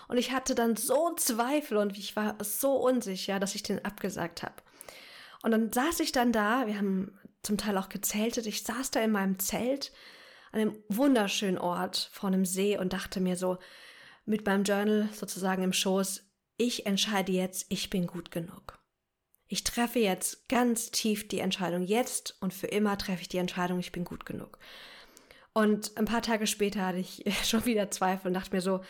Und 0.07 0.17
ich 0.17 0.31
hatte 0.31 0.55
dann 0.55 0.75
so 0.75 1.13
Zweifel 1.15 1.77
und 1.77 1.97
ich 1.97 2.15
war 2.15 2.35
so 2.41 2.75
unsicher, 2.75 3.39
dass 3.39 3.55
ich 3.55 3.63
den 3.63 3.83
abgesagt 3.83 4.43
habe. 4.43 4.55
Und 5.43 5.51
dann 5.51 5.71
saß 5.71 5.99
ich 5.99 6.11
dann 6.11 6.31
da, 6.31 6.67
wir 6.67 6.77
haben 6.77 7.19
zum 7.41 7.57
Teil 7.57 7.77
auch 7.77 7.89
gezeltet, 7.89 8.47
ich 8.47 8.63
saß 8.63 8.91
da 8.91 9.01
in 9.01 9.11
meinem 9.11 9.39
Zelt 9.39 9.91
an 10.55 10.61
einem 10.61 10.83
wunderschönen 10.87 11.57
Ort 11.57 12.09
vor 12.13 12.29
einem 12.29 12.45
See 12.45 12.77
und 12.77 12.93
dachte 12.93 13.19
mir 13.19 13.35
so, 13.35 13.57
mit 14.25 14.45
meinem 14.45 14.63
Journal 14.63 15.09
sozusagen 15.13 15.63
im 15.63 15.73
Schoß, 15.73 16.23
ich 16.57 16.85
entscheide 16.85 17.33
jetzt, 17.33 17.65
ich 17.69 17.89
bin 17.89 18.07
gut 18.07 18.31
genug. 18.31 18.79
Ich 19.47 19.65
treffe 19.65 19.99
jetzt 19.99 20.47
ganz 20.47 20.91
tief 20.91 21.27
die 21.27 21.39
Entscheidung. 21.39 21.83
Jetzt 21.83 22.37
und 22.39 22.53
für 22.53 22.67
immer 22.67 22.97
treffe 22.97 23.21
ich 23.21 23.27
die 23.27 23.37
Entscheidung, 23.37 23.79
ich 23.79 23.91
bin 23.91 24.05
gut 24.05 24.25
genug. 24.25 24.57
Und 25.53 25.97
ein 25.97 26.05
paar 26.05 26.21
Tage 26.21 26.47
später 26.47 26.85
hatte 26.85 26.99
ich 26.99 27.23
schon 27.43 27.65
wieder 27.65 27.91
Zweifel 27.91 28.27
und 28.27 28.33
dachte 28.33 28.55
mir 28.55 28.61
so, 28.61 28.81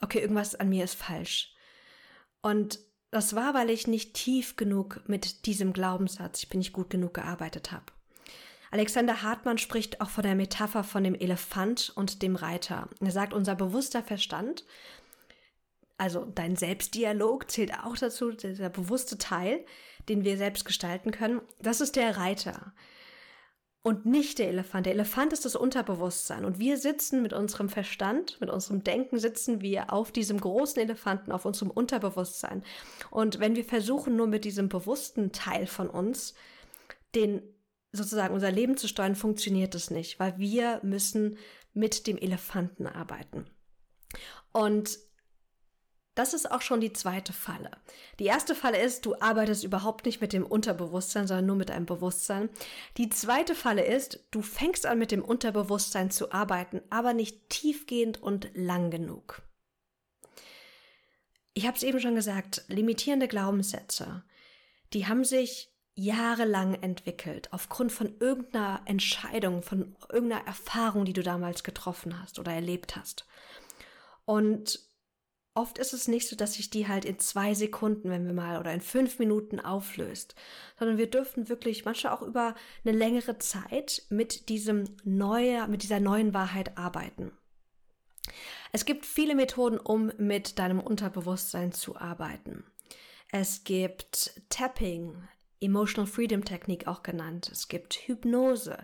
okay, 0.00 0.18
irgendwas 0.18 0.56
an 0.56 0.68
mir 0.68 0.82
ist 0.82 0.94
falsch. 0.94 1.54
Und 2.42 2.80
das 3.12 3.36
war, 3.36 3.54
weil 3.54 3.70
ich 3.70 3.86
nicht 3.86 4.14
tief 4.14 4.56
genug 4.56 5.00
mit 5.06 5.46
diesem 5.46 5.72
Glaubenssatz, 5.72 6.42
ich 6.42 6.48
bin 6.48 6.58
nicht 6.58 6.72
gut 6.72 6.90
genug 6.90 7.14
gearbeitet 7.14 7.70
habe. 7.70 7.93
Alexander 8.74 9.22
Hartmann 9.22 9.58
spricht 9.58 10.00
auch 10.00 10.10
von 10.10 10.24
der 10.24 10.34
Metapher 10.34 10.82
von 10.82 11.04
dem 11.04 11.14
Elefant 11.14 11.92
und 11.94 12.22
dem 12.22 12.34
Reiter. 12.34 12.88
Er 13.00 13.12
sagt, 13.12 13.32
unser 13.32 13.54
bewusster 13.54 14.02
Verstand 14.02 14.64
also 15.96 16.26
dein 16.34 16.56
Selbstdialog 16.56 17.50
zählt 17.50 17.72
auch 17.84 17.96
dazu, 17.96 18.32
dieser 18.32 18.68
bewusste 18.68 19.16
Teil, 19.16 19.64
den 20.08 20.24
wir 20.24 20.36
selbst 20.36 20.64
gestalten 20.64 21.12
können. 21.12 21.40
Das 21.60 21.80
ist 21.80 21.94
der 21.94 22.16
Reiter 22.16 22.72
und 23.82 24.04
nicht 24.04 24.40
der 24.40 24.48
Elefant. 24.48 24.86
Der 24.86 24.94
Elefant 24.94 25.32
ist 25.32 25.44
das 25.44 25.54
Unterbewusstsein 25.54 26.44
und 26.44 26.58
wir 26.58 26.78
sitzen 26.78 27.22
mit 27.22 27.32
unserem 27.32 27.68
Verstand, 27.68 28.40
mit 28.40 28.50
unserem 28.50 28.82
Denken 28.82 29.20
sitzen 29.20 29.60
wir 29.60 29.92
auf 29.92 30.10
diesem 30.10 30.40
großen 30.40 30.82
Elefanten, 30.82 31.30
auf 31.30 31.44
unserem 31.44 31.70
Unterbewusstsein. 31.70 32.64
Und 33.10 33.38
wenn 33.38 33.54
wir 33.54 33.64
versuchen, 33.64 34.16
nur 34.16 34.26
mit 34.26 34.44
diesem 34.44 34.68
bewussten 34.68 35.30
Teil 35.30 35.68
von 35.68 35.88
uns 35.88 36.34
den 37.14 37.53
sozusagen 37.94 38.34
unser 38.34 38.50
Leben 38.50 38.76
zu 38.76 38.88
steuern, 38.88 39.14
funktioniert 39.14 39.74
das 39.74 39.90
nicht, 39.90 40.18
weil 40.18 40.38
wir 40.38 40.80
müssen 40.82 41.38
mit 41.72 42.06
dem 42.06 42.18
Elefanten 42.18 42.86
arbeiten. 42.86 43.46
Und 44.52 44.98
das 46.14 46.32
ist 46.32 46.50
auch 46.50 46.62
schon 46.62 46.80
die 46.80 46.92
zweite 46.92 47.32
Falle. 47.32 47.70
Die 48.20 48.26
erste 48.26 48.54
Falle 48.54 48.80
ist, 48.80 49.04
du 49.04 49.16
arbeitest 49.18 49.64
überhaupt 49.64 50.06
nicht 50.06 50.20
mit 50.20 50.32
dem 50.32 50.46
Unterbewusstsein, 50.46 51.26
sondern 51.26 51.46
nur 51.46 51.56
mit 51.56 51.70
deinem 51.70 51.86
Bewusstsein. 51.86 52.50
Die 52.96 53.08
zweite 53.08 53.56
Falle 53.56 53.84
ist, 53.84 54.24
du 54.30 54.40
fängst 54.40 54.86
an 54.86 54.98
mit 54.98 55.10
dem 55.10 55.24
Unterbewusstsein 55.24 56.12
zu 56.12 56.30
arbeiten, 56.30 56.82
aber 56.90 57.14
nicht 57.14 57.48
tiefgehend 57.48 58.22
und 58.22 58.48
lang 58.54 58.90
genug. 58.92 59.42
Ich 61.52 61.66
habe 61.66 61.76
es 61.76 61.82
eben 61.82 62.00
schon 62.00 62.14
gesagt, 62.14 62.64
limitierende 62.68 63.28
Glaubenssätze, 63.28 64.24
die 64.92 65.06
haben 65.06 65.24
sich 65.24 65.73
jahrelang 65.94 66.74
entwickelt 66.74 67.52
aufgrund 67.52 67.92
von 67.92 68.14
irgendeiner 68.18 68.82
Entscheidung, 68.84 69.62
von 69.62 69.94
irgendeiner 70.12 70.46
Erfahrung, 70.46 71.04
die 71.04 71.12
du 71.12 71.22
damals 71.22 71.62
getroffen 71.62 72.20
hast 72.20 72.38
oder 72.38 72.52
erlebt 72.52 72.96
hast. 72.96 73.26
Und 74.24 74.80
oft 75.54 75.78
ist 75.78 75.92
es 75.92 76.08
nicht 76.08 76.28
so, 76.28 76.34
dass 76.34 76.54
sich 76.54 76.70
die 76.70 76.88
halt 76.88 77.04
in 77.04 77.18
zwei 77.20 77.54
Sekunden, 77.54 78.10
wenn 78.10 78.26
wir 78.26 78.32
mal, 78.32 78.58
oder 78.58 78.72
in 78.72 78.80
fünf 78.80 79.18
Minuten 79.18 79.60
auflöst, 79.60 80.34
sondern 80.78 80.98
wir 80.98 81.08
dürfen 81.08 81.48
wirklich 81.48 81.84
manchmal 81.84 82.12
auch 82.12 82.22
über 82.22 82.54
eine 82.84 82.96
längere 82.96 83.38
Zeit 83.38 84.02
mit 84.08 84.48
diesem 84.48 84.96
neue, 85.04 85.68
mit 85.68 85.84
dieser 85.84 86.00
neuen 86.00 86.34
Wahrheit 86.34 86.76
arbeiten. 86.76 87.30
Es 88.72 88.84
gibt 88.84 89.06
viele 89.06 89.36
Methoden, 89.36 89.78
um 89.78 90.10
mit 90.18 90.58
deinem 90.58 90.80
Unterbewusstsein 90.80 91.70
zu 91.70 91.96
arbeiten. 91.96 92.64
Es 93.30 93.64
gibt 93.64 94.42
Tapping, 94.48 95.28
Emotional 95.64 96.10
Freedom 96.10 96.44
Technik 96.44 96.86
auch 96.86 97.02
genannt. 97.02 97.48
Es 97.50 97.68
gibt 97.68 97.94
Hypnose. 97.94 98.78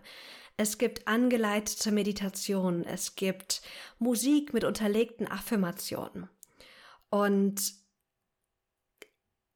Es 0.56 0.78
gibt 0.78 1.06
angeleitete 1.06 1.92
Meditation. 1.92 2.84
Es 2.84 3.16
gibt 3.16 3.62
Musik 3.98 4.52
mit 4.52 4.64
unterlegten 4.64 5.26
Affirmationen. 5.26 6.28
Und 7.10 7.74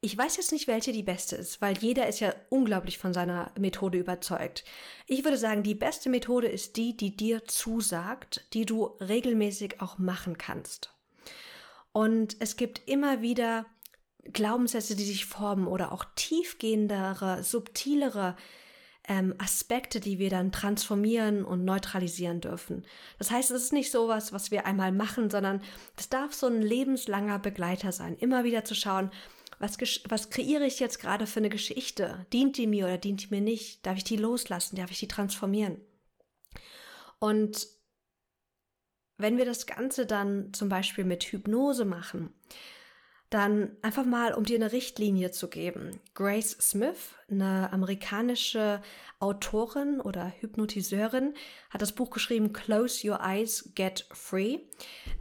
ich 0.04 0.19
weiß 0.19 0.37
jetzt 0.37 0.52
nicht, 0.52 0.66
welche 0.66 0.93
die 0.93 1.02
beste 1.02 1.35
ist, 1.35 1.62
weil 1.62 1.78
jeder 1.78 2.07
ist 2.07 2.21
ja 2.21 2.35
unglaublich 2.50 2.99
von 2.99 3.14
seiner 3.14 3.50
Methode 3.59 3.97
überzeugt. 3.97 4.62
Ich 5.07 5.25
würde 5.25 5.38
sagen, 5.38 5.62
die 5.62 5.75
beste 5.75 6.11
Methode 6.11 6.47
ist 6.47 6.76
die, 6.76 6.95
die 6.95 7.16
dir 7.16 7.47
zusagt, 7.47 8.47
die 8.52 8.66
du 8.66 8.85
regelmäßig 9.00 9.81
auch 9.81 9.97
machen 9.97 10.37
kannst. 10.37 10.93
Und 11.93 12.37
es 12.40 12.57
gibt 12.57 12.87
immer 12.87 13.23
wieder 13.23 13.64
Glaubenssätze, 14.33 14.97
die 14.97 15.04
sich 15.04 15.26
formen 15.26 15.66
oder 15.66 15.93
auch 15.93 16.04
tiefgehendere, 16.16 17.43
subtilere 17.43 18.37
ähm, 19.07 19.35
Aspekte, 19.38 20.00
die 20.00 20.19
wir 20.19 20.31
dann 20.31 20.52
transformieren 20.52 21.45
und 21.45 21.64
neutralisieren 21.64 22.40
dürfen. 22.40 22.85
Das 23.19 23.31
heißt, 23.31 23.50
es 23.50 23.64
ist 23.64 23.73
nicht 23.73 23.90
so 23.90 24.09
was, 24.09 24.33
was 24.33 24.50
wir 24.50 24.66
einmal 24.66 24.93
machen, 24.93 25.31
sondern 25.31 25.61
es 25.97 26.09
darf 26.09 26.33
so 26.33 26.47
ein 26.47 26.62
lebenslanger 26.62 27.38
Begleiter 27.38 27.93
sein. 27.93 28.16
Immer 28.16 28.45
wieder 28.45 28.64
zu 28.64 28.75
schauen, 28.75 29.11
was, 29.59 29.78
was 30.09 30.31
kreiere 30.31 30.64
ich 30.64 30.81
jetzt 30.81 31.00
gerade 31.00 31.26
für 31.26 31.40
eine 31.40 31.50
Geschichte? 31.50 32.26
Dient 32.33 32.57
die 32.57 32.66
mir 32.66 32.87
oder 32.87 32.99
dient 32.99 33.23
die 33.23 33.35
mir 33.35 33.40
nicht? 33.40 33.85
Darf 33.87 33.99
ich 33.99 34.04
die 34.04 34.16
loslassen? 34.16 34.76
Darf 34.76 34.90
ich 34.90 34.99
die 34.99 35.09
transformieren? 35.09 35.81
Und 37.19 37.69
wenn 39.16 39.38
wir 39.38 39.45
das 39.45 39.66
Ganze 39.66 40.07
dann 40.07 40.52
zum 40.52 40.69
Beispiel 40.69 41.04
mit 41.04 41.25
Hypnose 41.25 41.85
machen, 41.85 42.35
dann 43.35 43.76
einfach 43.83 44.05
mal, 44.05 44.33
um 44.33 44.45
dir 44.45 44.55
eine 44.55 44.71
Richtlinie 44.71 45.33
zu 45.33 45.49
geben. 45.49 45.99
Grace 46.14 46.57
Smith, 46.61 47.17
eine 47.29 47.73
amerikanische 47.73 48.81
Autorin 49.19 50.00
oder 50.00 50.33
Hypnotiseurin, 50.38 51.35
hat 51.69 51.83
das 51.83 51.91
Buch 51.91 52.11
geschrieben 52.11 52.53
Close 52.53 53.05
Your 53.05 53.19
Eyes, 53.21 53.73
Get 53.75 54.07
Free. 54.12 54.61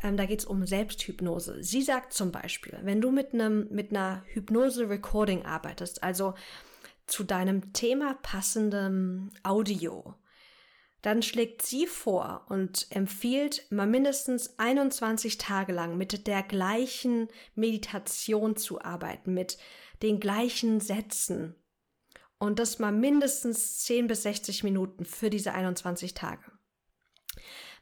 Ähm, 0.04 0.16
da 0.16 0.26
geht 0.26 0.42
es 0.42 0.46
um 0.46 0.68
Selbsthypnose. 0.68 1.64
Sie 1.64 1.82
sagt 1.82 2.14
zum 2.14 2.32
Beispiel, 2.32 2.78
wenn 2.84 3.02
du 3.02 3.10
mit, 3.10 3.34
einem, 3.34 3.68
mit 3.72 3.90
einer 3.90 4.24
Hypnose-Recording 4.28 5.46
arbeitest, 5.46 6.04
also 6.04 6.36
zu 7.08 7.24
deinem 7.24 7.74
Thema 7.74 8.14
passendem 8.22 9.32
Audio, 9.42 10.14
dann 11.04 11.22
schlägt 11.22 11.62
sie 11.62 11.86
vor 11.86 12.46
und 12.48 12.88
empfiehlt, 12.90 13.70
mal 13.70 13.86
mindestens 13.86 14.58
21 14.58 15.38
Tage 15.38 15.74
lang 15.74 15.98
mit 15.98 16.28
der 16.28 16.44
gleichen 16.44 17.28
Meditation 17.56 18.56
zu 18.56 18.82
arbeiten, 18.82 19.34
mit 19.34 19.58
den 20.02 20.22
gleichen 20.22 20.80
Sätzen. 20.80 21.56
Und 22.40 22.58
das 22.58 22.80
mal 22.80 22.94
mindestens 22.94 23.80
10 23.80 24.08
bis 24.08 24.24
60 24.24 24.64
Minuten 24.64 25.04
für 25.04 25.30
diese 25.30 25.54
21 25.54 26.14
Tage. 26.14 26.44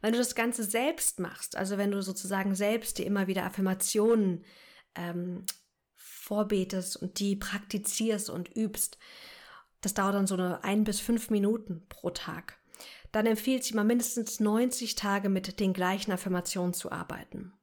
Wenn 0.01 0.13
du 0.13 0.17
das 0.17 0.33
Ganze 0.33 0.63
selbst 0.63 1.19
machst, 1.19 1.55
also 1.55 1.77
wenn 1.77 1.91
du 1.91 2.01
sozusagen 2.01 2.55
selbst 2.55 2.97
dir 2.97 3.05
immer 3.05 3.27
wieder 3.27 3.45
Affirmationen 3.45 4.43
ähm, 4.95 5.45
vorbetest 5.95 6.97
und 6.97 7.19
die 7.19 7.35
praktizierst 7.35 8.31
und 8.31 8.55
übst, 8.55 8.97
das 9.81 9.93
dauert 9.93 10.15
dann 10.15 10.27
so 10.27 10.33
eine 10.33 10.63
ein 10.63 10.83
bis 10.83 10.99
fünf 10.99 11.29
Minuten 11.29 11.85
pro 11.87 12.09
Tag 12.09 12.60
dann 13.11 13.25
empfiehlt 13.25 13.63
sie 13.63 13.73
mal 13.73 13.83
mindestens 13.83 14.39
90 14.39 14.95
Tage 14.95 15.29
mit 15.29 15.59
den 15.59 15.73
gleichen 15.73 16.11
Affirmationen 16.11 16.73
zu 16.73 16.91
arbeiten. 16.91 17.53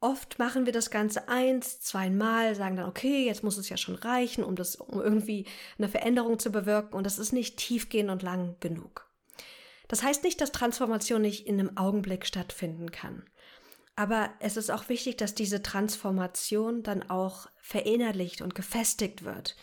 Oft 0.00 0.38
machen 0.38 0.64
wir 0.64 0.72
das 0.72 0.90
Ganze 0.90 1.28
eins, 1.28 1.80
zweimal, 1.80 2.54
sagen 2.54 2.76
dann, 2.76 2.88
okay, 2.88 3.26
jetzt 3.26 3.42
muss 3.42 3.58
es 3.58 3.68
ja 3.68 3.76
schon 3.76 3.96
reichen, 3.96 4.44
um 4.44 4.54
das, 4.54 4.76
um 4.76 5.00
irgendwie 5.00 5.44
eine 5.76 5.88
Veränderung 5.88 6.38
zu 6.38 6.52
bewirken 6.52 6.94
und 6.94 7.04
das 7.04 7.18
ist 7.18 7.32
nicht 7.32 7.56
tiefgehend 7.56 8.08
und 8.10 8.22
lang 8.22 8.56
genug. 8.60 9.10
Das 9.88 10.02
heißt 10.02 10.22
nicht, 10.22 10.40
dass 10.40 10.52
Transformation 10.52 11.22
nicht 11.22 11.46
in 11.46 11.58
einem 11.58 11.76
Augenblick 11.76 12.26
stattfinden 12.26 12.92
kann. 12.92 13.24
Aber 13.96 14.30
es 14.38 14.56
ist 14.56 14.70
auch 14.70 14.88
wichtig, 14.88 15.16
dass 15.16 15.34
diese 15.34 15.62
Transformation 15.62 16.84
dann 16.84 17.10
auch 17.10 17.48
verinnerlicht 17.60 18.40
und 18.42 18.54
gefestigt 18.54 19.24
wird 19.24 19.56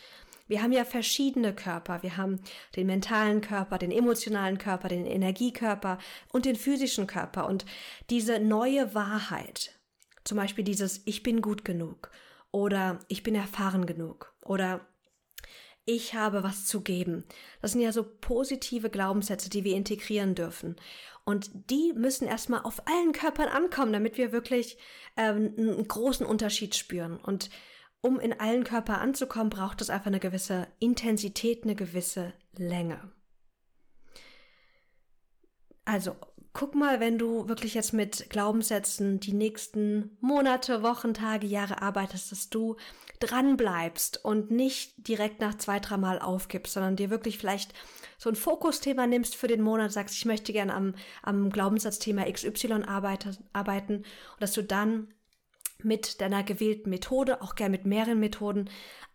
wir 0.47 0.61
haben 0.61 0.71
ja 0.71 0.85
verschiedene 0.85 1.53
Körper. 1.53 2.03
Wir 2.03 2.17
haben 2.17 2.39
den 2.75 2.87
mentalen 2.87 3.41
Körper, 3.41 3.77
den 3.77 3.91
emotionalen 3.91 4.57
Körper, 4.57 4.89
den 4.89 5.05
Energiekörper 5.05 5.97
und 6.31 6.45
den 6.45 6.55
physischen 6.55 7.07
Körper. 7.07 7.47
Und 7.47 7.65
diese 8.09 8.39
neue 8.39 8.93
Wahrheit, 8.93 9.79
zum 10.23 10.37
Beispiel 10.37 10.63
dieses 10.63 11.01
Ich 11.05 11.23
bin 11.23 11.41
gut 11.41 11.65
genug 11.65 12.11
oder 12.51 12.99
ich 13.07 13.23
bin 13.23 13.35
erfahren 13.35 13.85
genug 13.85 14.33
oder 14.41 14.85
ich 15.85 16.15
habe 16.15 16.43
was 16.43 16.65
zu 16.65 16.81
geben. 16.81 17.25
Das 17.61 17.73
sind 17.73 17.81
ja 17.81 17.91
so 17.91 18.03
positive 18.03 18.89
Glaubenssätze, 18.89 19.49
die 19.49 19.63
wir 19.63 19.75
integrieren 19.75 20.33
dürfen. 20.33 20.75
Und 21.25 21.49
die 21.71 21.93
müssen 21.95 22.27
erstmal 22.27 22.61
auf 22.61 22.87
allen 22.87 23.11
Körpern 23.11 23.47
ankommen, 23.47 23.93
damit 23.93 24.17
wir 24.17 24.31
wirklich 24.31 24.77
ähm, 25.15 25.53
einen 25.57 25.87
großen 25.87 26.25
Unterschied 26.25 26.75
spüren. 26.75 27.17
Und 27.17 27.49
um 28.01 28.19
in 28.19 28.39
allen 28.39 28.63
Körper 28.63 29.01
anzukommen, 29.01 29.49
braucht 29.49 29.81
es 29.81 29.89
einfach 29.89 30.07
eine 30.07 30.19
gewisse 30.19 30.67
Intensität, 30.79 31.63
eine 31.63 31.75
gewisse 31.75 32.33
Länge. 32.57 33.11
Also, 35.85 36.15
guck 36.55 36.73
mal, 36.73 36.99
wenn 36.99 37.19
du 37.19 37.47
wirklich 37.47 37.73
jetzt 37.73 37.93
mit 37.93 38.29
Glaubenssätzen 38.29 39.19
die 39.19 39.33
nächsten 39.33 40.17
Monate, 40.21 40.81
Wochen, 40.81 41.13
Tage, 41.13 41.45
Jahre 41.45 41.81
arbeitest, 41.81 42.31
dass 42.31 42.49
du 42.49 42.77
dran 43.19 43.57
bleibst 43.57 44.23
und 44.23 44.51
nicht 44.51 45.07
direkt 45.07 45.41
nach 45.41 45.55
zwei, 45.55 45.79
drei 45.79 45.97
Mal 45.97 46.19
aufgibst, 46.19 46.73
sondern 46.73 46.95
dir 46.95 47.09
wirklich 47.09 47.37
vielleicht 47.37 47.73
so 48.17 48.29
ein 48.29 48.35
Fokusthema 48.35 49.05
nimmst 49.05 49.35
für 49.35 49.47
den 49.47 49.61
Monat, 49.61 49.91
sagst, 49.91 50.15
ich 50.15 50.25
möchte 50.25 50.53
gerne 50.53 50.73
am, 50.73 50.95
am 51.21 51.49
Glaubenssatzthema 51.49 52.23
XY 52.23 52.83
arbeite, 52.87 53.37
arbeiten 53.53 53.97
und 53.97 54.05
dass 54.39 54.53
du 54.53 54.63
dann 54.63 55.13
mit 55.83 56.21
deiner 56.21 56.43
gewählten 56.43 56.89
Methode, 56.89 57.41
auch 57.41 57.55
gern 57.55 57.71
mit 57.71 57.85
mehreren 57.85 58.19
Methoden, 58.19 58.69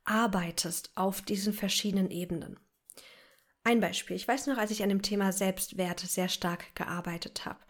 arbeitest 0.04 0.90
auf 0.94 1.22
diesen 1.22 1.52
verschiedenen 1.52 2.10
Ebenen. 2.10 2.58
Ein 3.62 3.80
Beispiel. 3.80 4.16
Ich 4.16 4.26
weiß 4.26 4.46
noch, 4.46 4.58
als 4.58 4.70
ich 4.70 4.82
an 4.82 4.88
dem 4.88 5.02
Thema 5.02 5.32
Selbstwert 5.32 6.00
sehr 6.00 6.28
stark 6.28 6.74
gearbeitet 6.74 7.44
habe. 7.44 7.60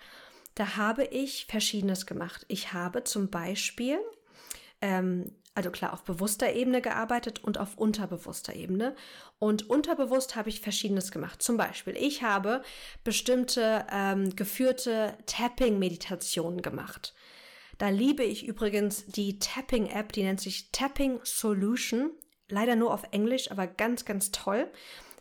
Da 0.54 0.76
habe 0.76 1.04
ich 1.04 1.47
Verschiedenes 1.47 2.06
gemacht. 2.06 2.44
Ich 2.49 2.73
habe 2.73 3.04
zum 3.04 3.30
Beispiel 3.30 3.99
ähm, 4.80 5.32
also 5.54 5.70
klar 5.70 5.92
auf 5.92 6.04
bewusster 6.04 6.52
Ebene 6.52 6.80
gearbeitet 6.80 7.42
und 7.42 7.59
auf 7.59 7.76
unterbewusster 7.76 8.54
Ebene. 8.54 8.94
Und 9.38 9.68
unterbewusst 9.68 10.37
habe 10.37 10.49
ich 10.49 10.61
Verschiedenes 10.61 11.11
gemacht. 11.11 11.42
Zum 11.42 11.56
Beispiel, 11.56 11.97
ich 11.97 12.23
habe 12.23 12.62
bestimmte 13.04 13.85
ähm, 13.90 14.35
geführte 14.37 15.16
Tapping-Meditationen 15.26 16.62
gemacht. 16.62 17.14
Da 17.80 17.88
liebe 17.88 18.22
ich 18.22 18.46
übrigens 18.46 19.06
die 19.06 19.38
Tapping-App, 19.38 20.12
die 20.12 20.22
nennt 20.22 20.38
sich 20.38 20.70
Tapping 20.70 21.18
Solution. 21.22 22.10
Leider 22.50 22.76
nur 22.76 22.92
auf 22.92 23.04
Englisch, 23.10 23.50
aber 23.50 23.66
ganz, 23.66 24.04
ganz 24.04 24.30
toll. 24.32 24.70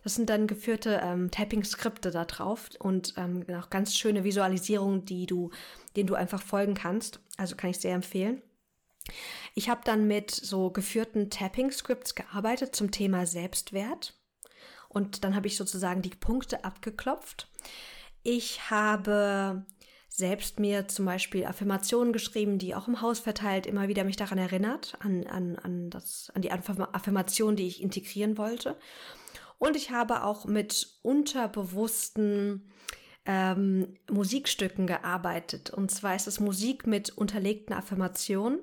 Das 0.04 0.16
sind 0.16 0.28
dann 0.28 0.46
geführte 0.46 1.00
ähm, 1.02 1.30
Tapping-Skripte 1.30 2.10
da 2.10 2.26
drauf 2.26 2.68
und 2.78 3.14
ähm, 3.16 3.46
auch 3.58 3.70
ganz 3.70 3.96
schöne 3.96 4.24
Visualisierungen, 4.24 5.06
die 5.06 5.24
du, 5.24 5.50
denen 5.96 6.06
du 6.06 6.14
einfach 6.16 6.42
folgen 6.42 6.74
kannst. 6.74 7.20
Also 7.38 7.56
kann 7.56 7.70
ich 7.70 7.78
sehr 7.78 7.94
empfehlen. 7.94 8.42
Ich 9.54 9.70
habe 9.70 9.80
dann 9.82 10.06
mit 10.06 10.30
so 10.30 10.70
geführten 10.70 11.30
Tapping-Scripts 11.30 12.14
gearbeitet 12.14 12.76
zum 12.76 12.90
Thema 12.90 13.24
Selbstwert. 13.24 14.20
Und 14.90 15.24
dann 15.24 15.34
habe 15.34 15.46
ich 15.46 15.56
sozusagen 15.56 16.02
die 16.02 16.10
Punkte 16.10 16.62
abgeklopft. 16.62 17.48
Ich 18.22 18.68
habe 18.68 19.64
selbst 20.10 20.58
mir 20.58 20.88
zum 20.88 21.06
Beispiel 21.06 21.46
Affirmationen 21.46 22.12
geschrieben, 22.12 22.58
die 22.58 22.74
auch 22.74 22.88
im 22.88 23.00
Haus 23.00 23.20
verteilt 23.20 23.66
immer 23.66 23.88
wieder 23.88 24.04
mich 24.04 24.16
daran 24.16 24.38
erinnert, 24.38 24.96
an, 25.00 25.26
an, 25.26 25.56
an, 25.56 25.88
das, 25.88 26.30
an 26.34 26.42
die 26.42 26.50
Affirmation, 26.50 27.56
die 27.56 27.66
ich 27.66 27.82
integrieren 27.82 28.36
wollte. 28.36 28.76
Und 29.58 29.76
ich 29.76 29.90
habe 29.90 30.24
auch 30.24 30.44
mit 30.44 30.98
unterbewussten 31.02 32.68
ähm, 33.24 33.94
Musikstücken 34.10 34.86
gearbeitet. 34.86 35.70
Und 35.70 35.90
zwar 35.90 36.16
ist 36.16 36.26
es 36.26 36.40
Musik 36.40 36.86
mit 36.86 37.10
unterlegten 37.16 37.74
Affirmationen 37.74 38.60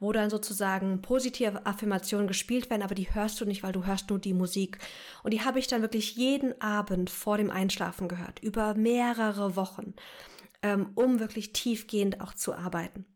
wo 0.00 0.12
dann 0.12 0.30
sozusagen 0.30 1.02
positive 1.02 1.66
Affirmationen 1.66 2.28
gespielt 2.28 2.70
werden, 2.70 2.82
aber 2.82 2.94
die 2.94 3.12
hörst 3.12 3.40
du 3.40 3.44
nicht, 3.44 3.62
weil 3.62 3.72
du 3.72 3.84
hörst 3.84 4.10
nur 4.10 4.18
die 4.18 4.34
Musik. 4.34 4.78
Und 5.22 5.34
die 5.34 5.42
habe 5.42 5.58
ich 5.58 5.66
dann 5.66 5.82
wirklich 5.82 6.16
jeden 6.16 6.60
Abend 6.60 7.10
vor 7.10 7.36
dem 7.36 7.50
Einschlafen 7.50 8.08
gehört, 8.08 8.40
über 8.40 8.74
mehrere 8.74 9.56
Wochen, 9.56 9.94
ähm, 10.62 10.92
um 10.94 11.20
wirklich 11.20 11.52
tiefgehend 11.52 12.20
auch 12.20 12.34
zu 12.34 12.54
arbeiten. 12.54 13.06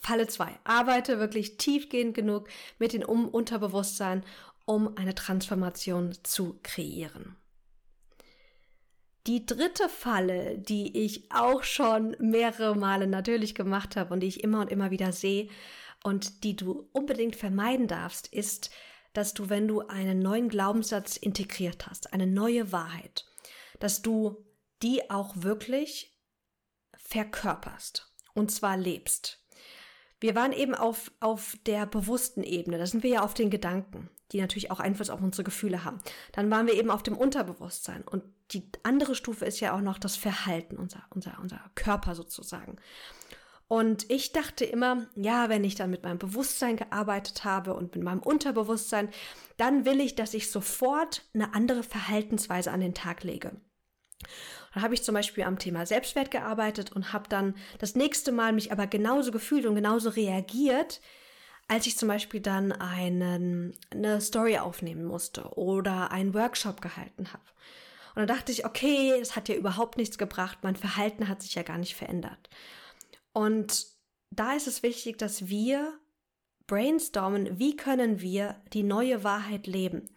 Falle 0.00 0.26
2. 0.26 0.60
Arbeite 0.64 1.18
wirklich 1.18 1.58
tiefgehend 1.58 2.14
genug 2.14 2.48
mit 2.78 2.92
dem 2.92 3.02
Unterbewusstsein, 3.02 4.24
um 4.64 4.96
eine 4.96 5.14
Transformation 5.14 6.16
zu 6.22 6.58
kreieren. 6.62 7.36
Die 9.26 9.44
dritte 9.44 9.88
Falle, 9.88 10.58
die 10.58 11.04
ich 11.04 11.30
auch 11.30 11.62
schon 11.62 12.16
mehrere 12.18 12.74
Male 12.74 13.06
natürlich 13.06 13.54
gemacht 13.54 13.96
habe 13.96 14.14
und 14.14 14.20
die 14.20 14.28
ich 14.28 14.42
immer 14.42 14.62
und 14.62 14.70
immer 14.70 14.90
wieder 14.90 15.12
sehe 15.12 15.48
und 16.02 16.42
die 16.44 16.56
du 16.56 16.88
unbedingt 16.92 17.36
vermeiden 17.36 17.86
darfst, 17.86 18.28
ist, 18.28 18.70
dass 19.12 19.34
du, 19.34 19.50
wenn 19.50 19.68
du 19.68 19.80
einen 19.80 20.20
neuen 20.20 20.48
Glaubenssatz 20.48 21.16
integriert 21.16 21.86
hast, 21.86 22.12
eine 22.14 22.26
neue 22.26 22.72
Wahrheit, 22.72 23.26
dass 23.78 24.00
du 24.00 24.36
die 24.82 25.10
auch 25.10 25.34
wirklich 25.36 26.18
verkörperst 26.94 28.12
und 28.34 28.50
zwar 28.50 28.76
lebst. 28.76 29.44
Wir 30.20 30.34
waren 30.34 30.52
eben 30.52 30.74
auf, 30.74 31.10
auf 31.20 31.56
der 31.66 31.86
bewussten 31.86 32.42
Ebene, 32.42 32.78
da 32.78 32.86
sind 32.86 33.02
wir 33.02 33.10
ja 33.10 33.22
auf 33.22 33.34
den 33.34 33.50
Gedanken 33.50 34.10
die 34.32 34.40
natürlich 34.40 34.70
auch 34.70 34.80
Einfluss 34.80 35.10
auf 35.10 35.20
unsere 35.20 35.44
Gefühle 35.44 35.84
haben. 35.84 36.00
Dann 36.32 36.50
waren 36.50 36.66
wir 36.66 36.74
eben 36.74 36.90
auf 36.90 37.02
dem 37.02 37.16
Unterbewusstsein. 37.16 38.02
Und 38.02 38.22
die 38.52 38.68
andere 38.82 39.14
Stufe 39.14 39.44
ist 39.44 39.60
ja 39.60 39.74
auch 39.74 39.80
noch 39.80 39.98
das 39.98 40.16
Verhalten, 40.16 40.76
unser, 40.76 41.04
unser, 41.10 41.38
unser 41.40 41.60
Körper 41.74 42.14
sozusagen. 42.14 42.76
Und 43.68 44.10
ich 44.10 44.32
dachte 44.32 44.64
immer, 44.64 45.06
ja, 45.14 45.48
wenn 45.48 45.62
ich 45.62 45.76
dann 45.76 45.90
mit 45.90 46.02
meinem 46.02 46.18
Bewusstsein 46.18 46.76
gearbeitet 46.76 47.44
habe 47.44 47.74
und 47.74 47.94
mit 47.94 48.02
meinem 48.02 48.20
Unterbewusstsein, 48.20 49.10
dann 49.56 49.84
will 49.84 50.00
ich, 50.00 50.16
dass 50.16 50.34
ich 50.34 50.50
sofort 50.50 51.22
eine 51.34 51.54
andere 51.54 51.84
Verhaltensweise 51.84 52.72
an 52.72 52.80
den 52.80 52.94
Tag 52.94 53.22
lege. 53.22 53.60
Dann 54.72 54.82
habe 54.82 54.94
ich 54.94 55.02
zum 55.02 55.14
Beispiel 55.14 55.44
am 55.44 55.58
Thema 55.58 55.86
Selbstwert 55.86 56.30
gearbeitet 56.30 56.92
und 56.92 57.12
habe 57.12 57.28
dann 57.28 57.54
das 57.78 57.96
nächste 57.96 58.32
Mal 58.32 58.52
mich 58.52 58.72
aber 58.72 58.86
genauso 58.86 59.32
gefühlt 59.32 59.66
und 59.66 59.74
genauso 59.74 60.10
reagiert, 60.10 61.00
als 61.68 61.86
ich 61.86 61.96
zum 61.96 62.08
Beispiel 62.08 62.40
dann 62.40 62.72
einen, 62.72 63.76
eine 63.90 64.20
Story 64.20 64.58
aufnehmen 64.58 65.04
musste 65.04 65.56
oder 65.56 66.10
einen 66.10 66.34
Workshop 66.34 66.80
gehalten 66.80 67.32
habe. 67.32 67.44
Und 68.14 68.16
dann 68.16 68.26
dachte 68.26 68.50
ich, 68.50 68.64
okay, 68.64 69.12
es 69.20 69.36
hat 69.36 69.48
ja 69.48 69.54
überhaupt 69.54 69.96
nichts 69.96 70.18
gebracht, 70.18 70.58
mein 70.62 70.76
Verhalten 70.76 71.28
hat 71.28 71.42
sich 71.42 71.54
ja 71.54 71.62
gar 71.62 71.78
nicht 71.78 71.94
verändert. 71.94 72.50
Und 73.32 73.86
da 74.30 74.54
ist 74.54 74.66
es 74.66 74.82
wichtig, 74.82 75.18
dass 75.18 75.48
wir 75.48 75.98
brainstormen, 76.66 77.58
wie 77.58 77.76
können 77.76 78.20
wir 78.20 78.60
die 78.72 78.82
neue 78.82 79.24
Wahrheit 79.24 79.66
leben, 79.66 80.08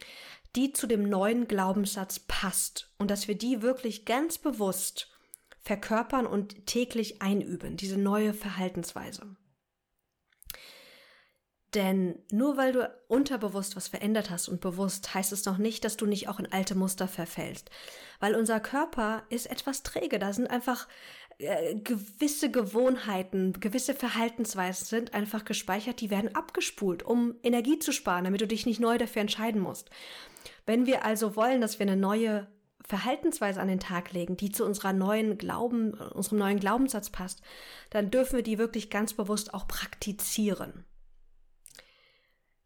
die 0.56 0.74
zu 0.74 0.88
dem 0.88 1.10
neuen 1.10 1.48
Glaubenssatz 1.48 2.20
passt 2.20 2.94
und 2.98 3.10
dass 3.10 3.28
wir 3.28 3.38
die 3.38 3.62
wirklich 3.62 4.06
ganz 4.06 4.38
bewusst 4.38 5.10
verkörpern 5.62 6.28
und 6.28 6.66
täglich 6.66 7.22
einüben, 7.22 7.78
diese 7.78 7.98
neue 7.98 8.34
Verhaltensweise. 8.34 9.36
Denn 11.74 12.20
nur 12.30 12.56
weil 12.56 12.72
du 12.72 12.92
unterbewusst 13.08 13.76
was 13.76 13.88
verändert 13.88 14.30
hast 14.30 14.48
und 14.48 14.62
bewusst, 14.62 15.14
heißt 15.16 15.32
es 15.32 15.46
noch 15.46 15.58
nicht, 15.58 15.84
dass 15.84 15.98
du 15.98 16.06
nicht 16.06 16.28
auch 16.28 16.40
in 16.40 16.52
alte 16.52 16.76
Muster 16.76 17.08
verfällst. 17.08 17.72
Weil 18.20 18.36
unser 18.36 18.60
Körper 18.60 19.24
ist 19.30 19.48
etwas 19.48 19.82
träge. 19.82 20.20
Da 20.20 20.34
sind 20.34 20.48
einfach 20.52 20.88
äh, 21.40 21.76
gewisse 21.76 22.52
Gewohnheiten, 22.52 23.54
gewisse 23.60 23.94
Verhaltensweisen 23.94 24.86
sind 24.86 25.14
einfach 25.14 25.46
gespeichert, 25.46 26.02
die 26.02 26.10
werden 26.10 26.36
abgespult, 26.36 27.04
um 27.04 27.36
Energie 27.44 27.80
zu 27.80 27.92
sparen, 27.92 28.26
damit 28.26 28.42
du 28.42 28.48
dich 28.48 28.66
nicht 28.66 28.80
neu 28.80 28.98
dafür 28.98 29.22
entscheiden 29.22 29.62
musst. 29.62 29.90
Wenn 30.66 30.86
wir 30.86 31.06
also 31.06 31.36
wollen, 31.36 31.62
dass 31.62 31.80
wir 31.80 31.86
eine 31.86 31.98
neue 31.98 32.48
Verhaltensweise 32.86 33.62
an 33.62 33.68
den 33.68 33.80
Tag 33.80 34.12
legen, 34.12 34.38
die 34.38 34.52
zu 34.52 34.66
unserer 34.66 34.94
neuen 34.94 35.38
Glauben, 35.38 35.94
unserem 35.94 36.40
neuen 36.40 36.60
Glaubenssatz 36.60 37.10
passt, 37.10 37.42
dann 37.90 38.12
dürfen 38.12 38.36
wir 38.38 38.44
die 38.44 38.58
wirklich 38.58 38.90
ganz 38.90 39.14
bewusst 39.14 39.54
auch 39.54 39.68
praktizieren. 39.68 40.86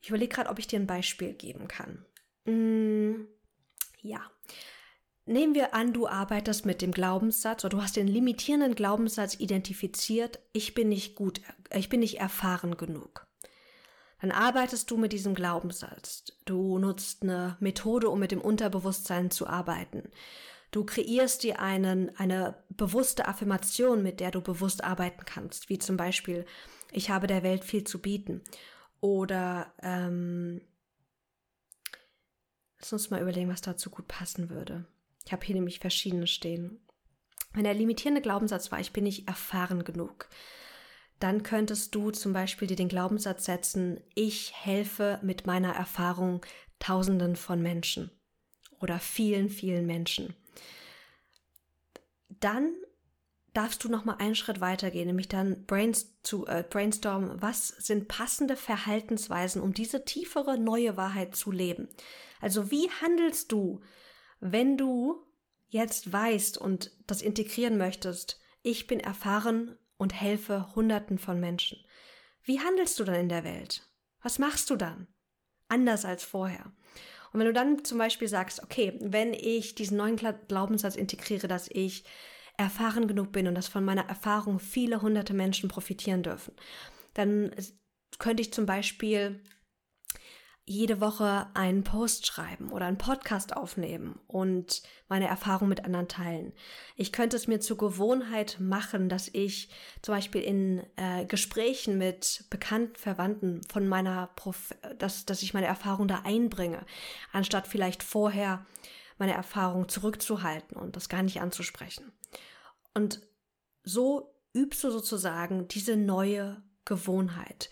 Ich 0.02 0.10
überlege 0.10 0.36
gerade, 0.36 0.50
ob 0.50 0.60
ich 0.60 0.68
dir 0.68 0.80
ein 0.80 0.88
Beispiel 0.88 1.34
geben 1.34 1.68
kann. 1.68 2.06
Mm, 2.46 3.28
ja. 4.02 4.22
Nehmen 5.28 5.56
wir 5.56 5.74
an, 5.74 5.92
du 5.92 6.08
arbeitest 6.08 6.66
mit 6.66 6.82
dem 6.82 6.94
Glaubenssatz 6.94 7.66
oder 7.66 7.78
du 7.78 7.84
hast 7.84 7.98
den 7.98 8.08
limitierenden 8.08 8.76
Glaubenssatz 8.76 9.38
identifiziert, 9.38 10.40
ich 10.54 10.74
bin 10.74 10.88
nicht 10.88 11.16
gut, 11.16 11.42
ich 11.74 11.90
bin 11.90 12.00
nicht 12.00 12.20
erfahren 12.20 12.78
genug. 12.78 13.28
Dann 14.22 14.32
arbeitest 14.32 14.90
du 14.90 14.96
mit 14.96 15.12
diesem 15.12 15.36
Glaubenssatz. 15.36 16.24
Du 16.46 16.80
nutzt 16.80 17.24
eine 17.24 17.58
Methode, 17.60 18.10
um 18.10 18.20
mit 18.20 18.32
dem 18.32 18.40
Unterbewusstsein 18.40 19.30
zu 19.30 19.48
arbeiten. 19.48 20.10
Du 20.72 20.86
kreierst 20.86 21.44
dir 21.44 21.60
einen, 21.60 22.16
eine 22.18 22.64
bewusste 22.70 23.28
Affirmation, 23.28 24.04
mit 24.04 24.22
der 24.22 24.32
du 24.32 24.40
bewusst 24.40 24.86
arbeiten 24.86 25.26
kannst, 25.26 25.68
wie 25.68 25.78
zum 25.78 25.98
Beispiel, 25.98 26.46
ich 26.94 27.10
habe 27.10 27.28
der 27.28 27.44
Welt 27.44 27.66
viel 27.66 27.84
zu 27.84 28.00
bieten. 28.02 28.42
Oder 29.02 29.74
ähm, 29.82 30.62
lass 32.80 32.94
uns 32.94 33.10
mal 33.10 33.22
überlegen, 33.22 33.50
was 33.50 33.62
dazu 33.62 33.90
gut 33.90 34.08
passen 34.08 34.50
würde. 34.50 34.86
Ich 35.28 35.34
habe 35.34 35.46
hier 35.46 35.56
nämlich 35.56 35.80
verschiedene 35.80 36.26
stehen. 36.26 36.80
Wenn 37.52 37.66
der 37.66 37.74
limitierende 37.74 38.22
Glaubenssatz 38.22 38.72
war, 38.72 38.80
ich 38.80 38.94
bin 38.94 39.04
nicht 39.04 39.28
erfahren 39.28 39.84
genug, 39.84 40.30
dann 41.20 41.44
könntest 41.44 41.94
du 41.94 42.12
zum 42.12 42.32
Beispiel 42.32 42.66
dir 42.66 42.78
den 42.78 42.88
Glaubenssatz 42.88 43.44
setzen, 43.44 44.00
ich 44.16 44.54
helfe 44.56 45.20
mit 45.22 45.46
meiner 45.46 45.74
Erfahrung 45.74 46.46
Tausenden 46.80 47.36
von 47.36 47.62
Menschen 47.62 48.10
oder 48.80 49.00
vielen, 49.00 49.50
vielen 49.50 49.86
Menschen. 49.86 50.34
Dann 52.30 52.74
darfst 53.54 53.84
du 53.84 53.90
noch 53.90 54.06
mal 54.06 54.16
einen 54.20 54.36
Schritt 54.36 54.62
weitergehen, 54.62 55.08
nämlich 55.08 55.28
dann 55.28 55.66
äh, 55.66 56.64
brainstormen, 56.70 57.42
was 57.42 57.68
sind 57.68 58.08
passende 58.08 58.56
Verhaltensweisen, 58.56 59.62
um 59.62 59.74
diese 59.74 60.06
tiefere 60.06 60.58
neue 60.58 60.96
Wahrheit 60.96 61.36
zu 61.36 61.52
leben. 61.52 61.90
Also 62.40 62.72
wie 62.72 62.90
handelst 63.02 63.52
du, 63.52 63.82
wenn 64.40 64.78
du 64.78 65.24
jetzt 65.68 66.12
weißt 66.12 66.58
und 66.58 66.92
das 67.08 67.22
integrieren 67.22 67.78
möchtest, 67.78 68.40
ich 68.62 68.88
bin 68.88 69.00
erfahren 69.00 69.78
und 69.98 70.14
helfe 70.14 70.76
Hunderten 70.76 71.18
von 71.18 71.40
Menschen. 71.40 71.80
Wie 72.44 72.60
handelst 72.60 73.00
du 73.00 73.04
dann 73.04 73.16
in 73.16 73.30
der 73.30 73.44
Welt? 73.44 73.88
Was 74.22 74.40
machst 74.40 74.70
du 74.70 74.76
dann? 74.76 75.08
Anders 75.68 76.06
als 76.06 76.24
vorher. 76.24 76.72
Und 77.34 77.40
wenn 77.40 77.48
du 77.48 77.54
dann 77.54 77.84
zum 77.84 77.98
Beispiel 77.98 78.28
sagst, 78.28 78.64
okay, 78.64 78.98
wenn 79.02 79.34
ich 79.34 79.76
diesen 79.76 79.98
neuen 79.98 80.16
Glaubenssatz 80.16 80.96
integriere, 80.96 81.48
dass 81.48 81.70
ich 81.70 82.06
erfahren 82.58 83.08
genug 83.08 83.32
bin 83.32 83.48
und 83.48 83.56
dass 83.56 83.68
von 83.68 83.86
meiner 83.86 84.08
Erfahrung 84.08 84.60
viele 84.60 85.02
hunderte 85.02 85.34
Menschen 85.34 85.70
profitieren 85.70 86.24
dürfen, 86.24 86.56
dann 87.14 87.52
könnte 88.18 88.42
ich 88.42 88.54
zum 88.54 88.66
Beispiel 88.66 89.44
jede 90.70 91.00
Woche 91.00 91.48
einen 91.54 91.86
Post 91.86 92.28
schreiben 92.28 92.74
oder 92.74 92.88
einen 92.88 92.98
Podcast 92.98 93.56
aufnehmen 93.56 94.20
und 94.28 94.84
meine 95.08 95.28
Erfahrung 95.28 95.70
mit 95.70 95.86
anderen 95.86 96.10
teilen. 96.10 96.52
Ich 96.98 97.14
könnte 97.14 97.38
es 97.38 97.48
mir 97.48 97.62
zur 97.62 97.78
Gewohnheit 97.78 98.58
machen, 98.60 99.08
dass 99.08 99.30
ich 99.30 99.70
zum 100.02 100.14
Beispiel 100.14 100.42
in 100.42 100.84
äh, 100.98 101.26
Gesprächen 101.26 101.98
mit 101.98 102.44
bekannten 102.50 102.98
Verwandten 102.98 103.62
von 103.72 103.88
meiner, 103.88 104.28
Prof 104.36 104.76
dass, 105.00 105.26
dass 105.26 105.42
ich 105.42 105.54
meine 105.54 105.68
Erfahrung 105.68 106.10
da 106.10 106.24
einbringe, 106.26 106.86
anstatt 107.32 107.66
vielleicht 107.66 108.04
vorher 108.04 108.66
meine 109.18 109.34
Erfahrung 109.34 109.88
zurückzuhalten 109.88 110.76
und 110.76 110.98
das 110.98 111.08
gar 111.08 111.24
nicht 111.24 111.40
anzusprechen. 111.40 112.12
Und 112.94 113.22
so 113.84 114.36
übst 114.54 114.84
du 114.84 114.92
sozusagen 114.92 115.70
diese 115.70 115.96
neue 115.96 116.62
Gewohnheit. 116.84 117.70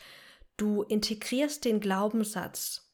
Du 0.56 0.84
integrierst 0.84 1.66
den 1.66 1.82
Glaubenssatz 1.82 2.85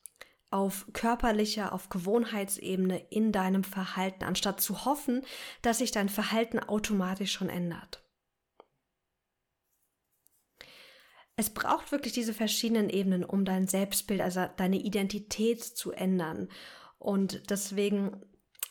auf 0.52 0.86
körperlicher, 0.94 1.74
auf 1.74 1.90
Gewohnheitsebene 1.90 3.08
in 3.10 3.32
deinem 3.32 3.64
Verhalten, 3.64 4.26
anstatt 4.26 4.62
zu 4.62 4.86
hoffen, 4.86 5.24
dass 5.62 5.80
sich 5.80 5.92
dein 5.92 6.10
Verhalten 6.10 6.60
automatisch 6.60 7.32
schon 7.32 7.50
ändert. 7.50 8.04
Es 11.38 11.50
braucht 11.50 11.92
wirklich 11.92 12.14
diese 12.14 12.34
verschiedenen 12.34 12.90
Ebenen, 12.90 13.24
um 13.24 13.46
dein 13.46 13.68
Selbstbild, 13.68 14.22
also 14.22 14.46
deine 14.58 14.78
Identität 14.78 15.64
zu 15.64 15.92
ändern 15.92 16.50
und 17.00 17.50
deswegen 17.50 18.22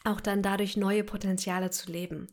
auch 0.05 0.21
dann 0.21 0.43
dadurch 0.43 0.77
neue 0.77 1.03
Potenziale 1.03 1.71
zu 1.71 1.90
leben. 1.90 2.29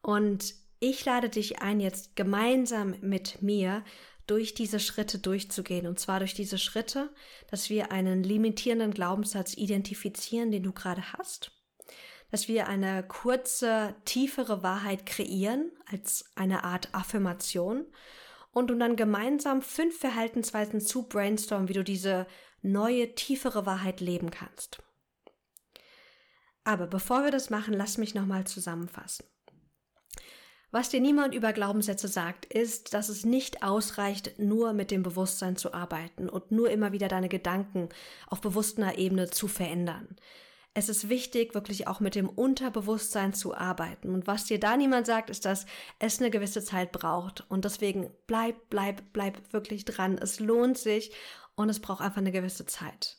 Und 0.00 0.54
ich 0.78 1.04
lade 1.04 1.30
dich 1.30 1.62
ein, 1.62 1.80
jetzt 1.80 2.14
gemeinsam 2.14 2.94
mit 3.00 3.40
mir 3.42 3.82
durch 4.26 4.54
diese 4.54 4.80
Schritte 4.80 5.18
durchzugehen. 5.18 5.86
Und 5.86 5.98
zwar 5.98 6.18
durch 6.18 6.34
diese 6.34 6.58
Schritte, 6.58 7.12
dass 7.50 7.70
wir 7.70 7.92
einen 7.92 8.22
limitierenden 8.22 8.92
Glaubenssatz 8.92 9.54
identifizieren, 9.56 10.50
den 10.50 10.62
du 10.62 10.72
gerade 10.72 11.12
hast. 11.12 11.52
Dass 12.30 12.48
wir 12.48 12.68
eine 12.68 13.02
kurze, 13.06 13.94
tiefere 14.04 14.62
Wahrheit 14.62 15.06
kreieren 15.06 15.70
als 15.86 16.24
eine 16.34 16.64
Art 16.64 16.88
Affirmation. 16.92 17.86
Und 18.50 18.70
um 18.70 18.78
dann 18.78 18.96
gemeinsam 18.96 19.62
fünf 19.62 19.98
Verhaltensweisen 19.98 20.80
zu 20.80 21.08
brainstormen, 21.08 21.68
wie 21.68 21.74
du 21.74 21.84
diese 21.84 22.26
neue, 22.62 23.14
tiefere 23.14 23.66
Wahrheit 23.66 24.00
leben 24.00 24.30
kannst. 24.30 24.82
Aber 26.64 26.86
bevor 26.86 27.24
wir 27.24 27.30
das 27.30 27.50
machen, 27.50 27.74
lass 27.74 27.98
mich 27.98 28.14
nochmal 28.14 28.46
zusammenfassen. 28.46 29.26
Was 30.74 30.88
dir 30.88 30.98
niemand 30.98 31.36
über 31.36 31.52
Glaubenssätze 31.52 32.08
sagt, 32.08 32.46
ist, 32.46 32.94
dass 32.94 33.08
es 33.08 33.24
nicht 33.24 33.62
ausreicht, 33.62 34.40
nur 34.40 34.72
mit 34.72 34.90
dem 34.90 35.04
Bewusstsein 35.04 35.54
zu 35.54 35.72
arbeiten 35.72 36.28
und 36.28 36.50
nur 36.50 36.68
immer 36.68 36.90
wieder 36.90 37.06
deine 37.06 37.28
Gedanken 37.28 37.90
auf 38.26 38.40
bewusster 38.40 38.98
Ebene 38.98 39.30
zu 39.30 39.46
verändern. 39.46 40.16
Es 40.74 40.88
ist 40.88 41.08
wichtig, 41.08 41.54
wirklich 41.54 41.86
auch 41.86 42.00
mit 42.00 42.16
dem 42.16 42.28
Unterbewusstsein 42.28 43.34
zu 43.34 43.54
arbeiten. 43.54 44.12
Und 44.12 44.26
was 44.26 44.46
dir 44.46 44.58
da 44.58 44.76
niemand 44.76 45.06
sagt, 45.06 45.30
ist, 45.30 45.44
dass 45.44 45.64
es 46.00 46.18
eine 46.18 46.30
gewisse 46.30 46.64
Zeit 46.64 46.90
braucht. 46.90 47.48
Und 47.48 47.64
deswegen 47.64 48.10
bleib, 48.26 48.68
bleib, 48.68 49.12
bleib 49.12 49.52
wirklich 49.52 49.84
dran. 49.84 50.18
Es 50.18 50.40
lohnt 50.40 50.76
sich 50.76 51.12
und 51.54 51.68
es 51.68 51.78
braucht 51.78 52.00
einfach 52.00 52.16
eine 52.16 52.32
gewisse 52.32 52.66
Zeit. 52.66 53.18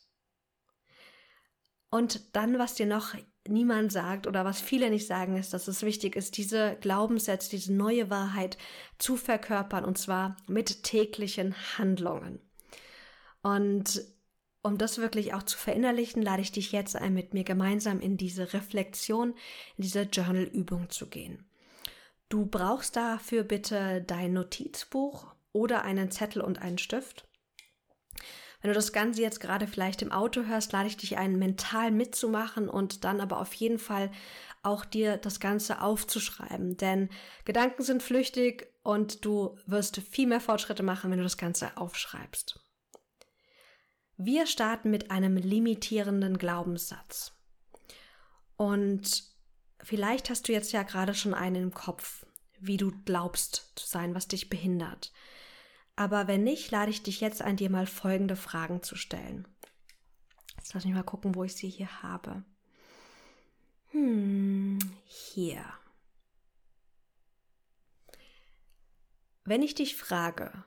Und 1.88 2.36
dann, 2.36 2.58
was 2.58 2.74
dir 2.74 2.84
noch 2.84 3.14
niemand 3.48 3.92
sagt 3.92 4.26
oder 4.26 4.44
was 4.44 4.60
viele 4.60 4.90
nicht 4.90 5.06
sagen, 5.06 5.36
ist, 5.36 5.52
dass 5.52 5.68
es 5.68 5.82
wichtig 5.82 6.16
ist, 6.16 6.36
diese 6.36 6.76
Glaubenssätze, 6.80 7.50
diese 7.50 7.72
neue 7.72 8.10
Wahrheit 8.10 8.58
zu 8.98 9.16
verkörpern 9.16 9.84
und 9.84 9.98
zwar 9.98 10.36
mit 10.46 10.82
täglichen 10.82 11.54
Handlungen. 11.78 12.40
Und 13.42 14.02
um 14.62 14.78
das 14.78 14.98
wirklich 14.98 15.32
auch 15.32 15.44
zu 15.44 15.56
verinnerlichen, 15.56 16.22
lade 16.22 16.42
ich 16.42 16.50
dich 16.50 16.72
jetzt 16.72 16.96
ein, 16.96 17.14
mit 17.14 17.34
mir 17.34 17.44
gemeinsam 17.44 18.00
in 18.00 18.16
diese 18.16 18.52
Reflexion, 18.52 19.30
in 19.76 19.82
diese 19.82 20.02
Journal-Übung 20.02 20.90
zu 20.90 21.08
gehen. 21.08 21.48
Du 22.28 22.46
brauchst 22.46 22.96
dafür 22.96 23.44
bitte 23.44 24.02
dein 24.04 24.32
Notizbuch 24.32 25.32
oder 25.52 25.82
einen 25.82 26.10
Zettel 26.10 26.42
und 26.42 26.60
einen 26.60 26.78
Stift. 26.78 27.28
Wenn 28.66 28.72
du 28.72 28.78
das 28.78 28.92
Ganze 28.92 29.22
jetzt 29.22 29.38
gerade 29.38 29.68
vielleicht 29.68 30.02
im 30.02 30.10
Auto 30.10 30.42
hörst, 30.42 30.72
lade 30.72 30.88
ich 30.88 30.96
dich 30.96 31.16
ein, 31.16 31.38
mental 31.38 31.92
mitzumachen 31.92 32.68
und 32.68 33.04
dann 33.04 33.20
aber 33.20 33.38
auf 33.38 33.54
jeden 33.54 33.78
Fall 33.78 34.10
auch 34.64 34.84
dir 34.84 35.18
das 35.18 35.38
Ganze 35.38 35.82
aufzuschreiben. 35.82 36.76
Denn 36.76 37.08
Gedanken 37.44 37.84
sind 37.84 38.02
flüchtig 38.02 38.66
und 38.82 39.24
du 39.24 39.56
wirst 39.66 39.98
viel 39.98 40.26
mehr 40.26 40.40
Fortschritte 40.40 40.82
machen, 40.82 41.12
wenn 41.12 41.18
du 41.18 41.22
das 41.22 41.36
Ganze 41.36 41.76
aufschreibst. 41.76 42.58
Wir 44.16 44.48
starten 44.48 44.90
mit 44.90 45.12
einem 45.12 45.36
limitierenden 45.36 46.36
Glaubenssatz. 46.36 47.36
Und 48.56 49.30
vielleicht 49.80 50.28
hast 50.28 50.48
du 50.48 50.52
jetzt 50.52 50.72
ja 50.72 50.82
gerade 50.82 51.14
schon 51.14 51.34
einen 51.34 51.62
im 51.62 51.72
Kopf, 51.72 52.26
wie 52.58 52.78
du 52.78 52.90
glaubst 53.04 53.70
zu 53.76 53.86
sein, 53.86 54.16
was 54.16 54.26
dich 54.26 54.50
behindert. 54.50 55.12
Aber 55.96 56.28
wenn 56.28 56.44
nicht, 56.44 56.70
lade 56.70 56.90
ich 56.90 57.02
dich 57.02 57.22
jetzt 57.22 57.40
ein, 57.40 57.56
dir 57.56 57.70
mal 57.70 57.86
folgende 57.86 58.36
Fragen 58.36 58.82
zu 58.82 58.96
stellen. 58.96 59.48
Jetzt 60.58 60.74
lass 60.74 60.84
mich 60.84 60.94
mal 60.94 61.02
gucken, 61.02 61.34
wo 61.34 61.42
ich 61.42 61.56
sie 61.56 61.70
hier 61.70 62.02
habe. 62.02 62.44
Hm, 63.92 64.78
hier. 65.04 65.64
Wenn 69.44 69.62
ich 69.62 69.74
dich 69.74 69.96
frage, 69.96 70.64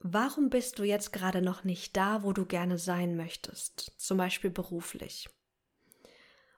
warum 0.00 0.50
bist 0.50 0.78
du 0.78 0.84
jetzt 0.84 1.12
gerade 1.12 1.40
noch 1.40 1.64
nicht 1.64 1.96
da, 1.96 2.22
wo 2.22 2.32
du 2.32 2.44
gerne 2.44 2.76
sein 2.76 3.16
möchtest, 3.16 3.94
zum 3.96 4.18
Beispiel 4.18 4.50
beruflich? 4.50 5.30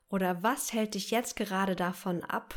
Oder 0.08 0.42
was 0.42 0.72
hält 0.72 0.94
dich 0.94 1.10
jetzt 1.10 1.36
gerade 1.36 1.76
davon 1.76 2.22
ab? 2.24 2.54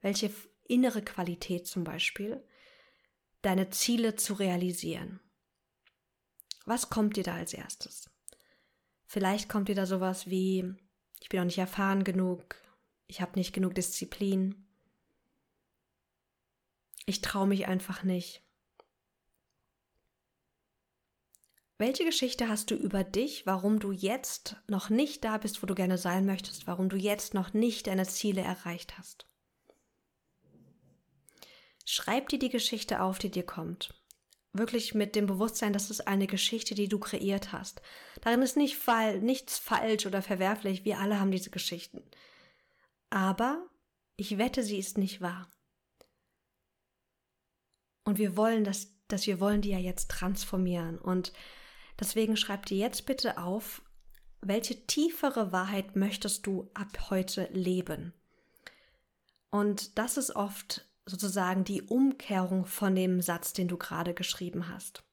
Welche 0.00 0.32
innere 0.64 1.02
Qualität 1.02 1.66
zum 1.66 1.84
Beispiel 1.84 2.42
deine 3.46 3.70
Ziele 3.70 4.16
zu 4.16 4.34
realisieren. 4.34 5.20
Was 6.64 6.90
kommt 6.90 7.16
dir 7.16 7.22
da 7.22 7.34
als 7.34 7.54
erstes? 7.54 8.10
Vielleicht 9.06 9.48
kommt 9.48 9.68
dir 9.68 9.76
da 9.76 9.86
sowas 9.86 10.28
wie, 10.28 10.74
ich 11.20 11.28
bin 11.28 11.38
noch 11.38 11.44
nicht 11.44 11.58
erfahren 11.58 12.02
genug, 12.02 12.56
ich 13.06 13.20
habe 13.20 13.38
nicht 13.38 13.52
genug 13.52 13.76
Disziplin, 13.76 14.66
ich 17.04 17.20
traue 17.20 17.46
mich 17.46 17.68
einfach 17.68 18.02
nicht. 18.02 18.42
Welche 21.78 22.04
Geschichte 22.04 22.48
hast 22.48 22.72
du 22.72 22.74
über 22.74 23.04
dich, 23.04 23.46
warum 23.46 23.78
du 23.78 23.92
jetzt 23.92 24.56
noch 24.66 24.90
nicht 24.90 25.22
da 25.22 25.38
bist, 25.38 25.62
wo 25.62 25.66
du 25.66 25.76
gerne 25.76 25.98
sein 25.98 26.26
möchtest, 26.26 26.66
warum 26.66 26.88
du 26.88 26.96
jetzt 26.96 27.32
noch 27.32 27.52
nicht 27.52 27.86
deine 27.86 28.06
Ziele 28.06 28.40
erreicht 28.40 28.98
hast? 28.98 29.28
Schreib 31.88 32.28
dir 32.28 32.40
die 32.40 32.48
Geschichte 32.48 33.00
auf, 33.00 33.20
die 33.20 33.30
dir 33.30 33.46
kommt. 33.46 33.94
Wirklich 34.52 34.92
mit 34.92 35.14
dem 35.14 35.26
Bewusstsein, 35.26 35.72
dass 35.72 35.88
es 35.88 36.00
eine 36.00 36.26
Geschichte, 36.26 36.74
die 36.74 36.88
du 36.88 36.98
kreiert 36.98 37.52
hast. 37.52 37.80
Darin 38.22 38.42
ist 38.42 38.56
nicht 38.56 38.76
fall, 38.76 39.20
nichts 39.20 39.56
falsch 39.56 40.04
oder 40.04 40.20
verwerflich. 40.20 40.84
Wir 40.84 40.98
alle 40.98 41.20
haben 41.20 41.30
diese 41.30 41.50
Geschichten. 41.50 42.02
Aber 43.08 43.64
ich 44.16 44.36
wette, 44.36 44.64
sie 44.64 44.78
ist 44.78 44.98
nicht 44.98 45.20
wahr. 45.20 45.48
Und 48.04 48.18
wir 48.18 48.36
wollen 48.36 48.64
das, 48.64 48.92
dass 49.06 49.28
wir 49.28 49.38
wollen 49.38 49.62
die 49.62 49.70
ja 49.70 49.78
jetzt 49.78 50.10
transformieren. 50.10 50.98
Und 50.98 51.32
deswegen 52.00 52.36
schreib 52.36 52.66
dir 52.66 52.78
jetzt 52.78 53.06
bitte 53.06 53.38
auf, 53.38 53.82
welche 54.40 54.86
tiefere 54.86 55.52
Wahrheit 55.52 55.94
möchtest 55.94 56.46
du 56.46 56.68
ab 56.74 57.10
heute 57.10 57.48
leben? 57.52 58.12
Und 59.50 59.98
das 59.98 60.16
ist 60.16 60.34
oft 60.34 60.84
sozusagen 61.06 61.64
die 61.64 61.82
Umkehrung 61.82 62.66
von 62.66 62.94
dem 62.94 63.22
Satz, 63.22 63.52
den 63.52 63.68
du 63.68 63.76
gerade 63.76 64.12
geschrieben 64.12 64.68
hast. 64.68 65.04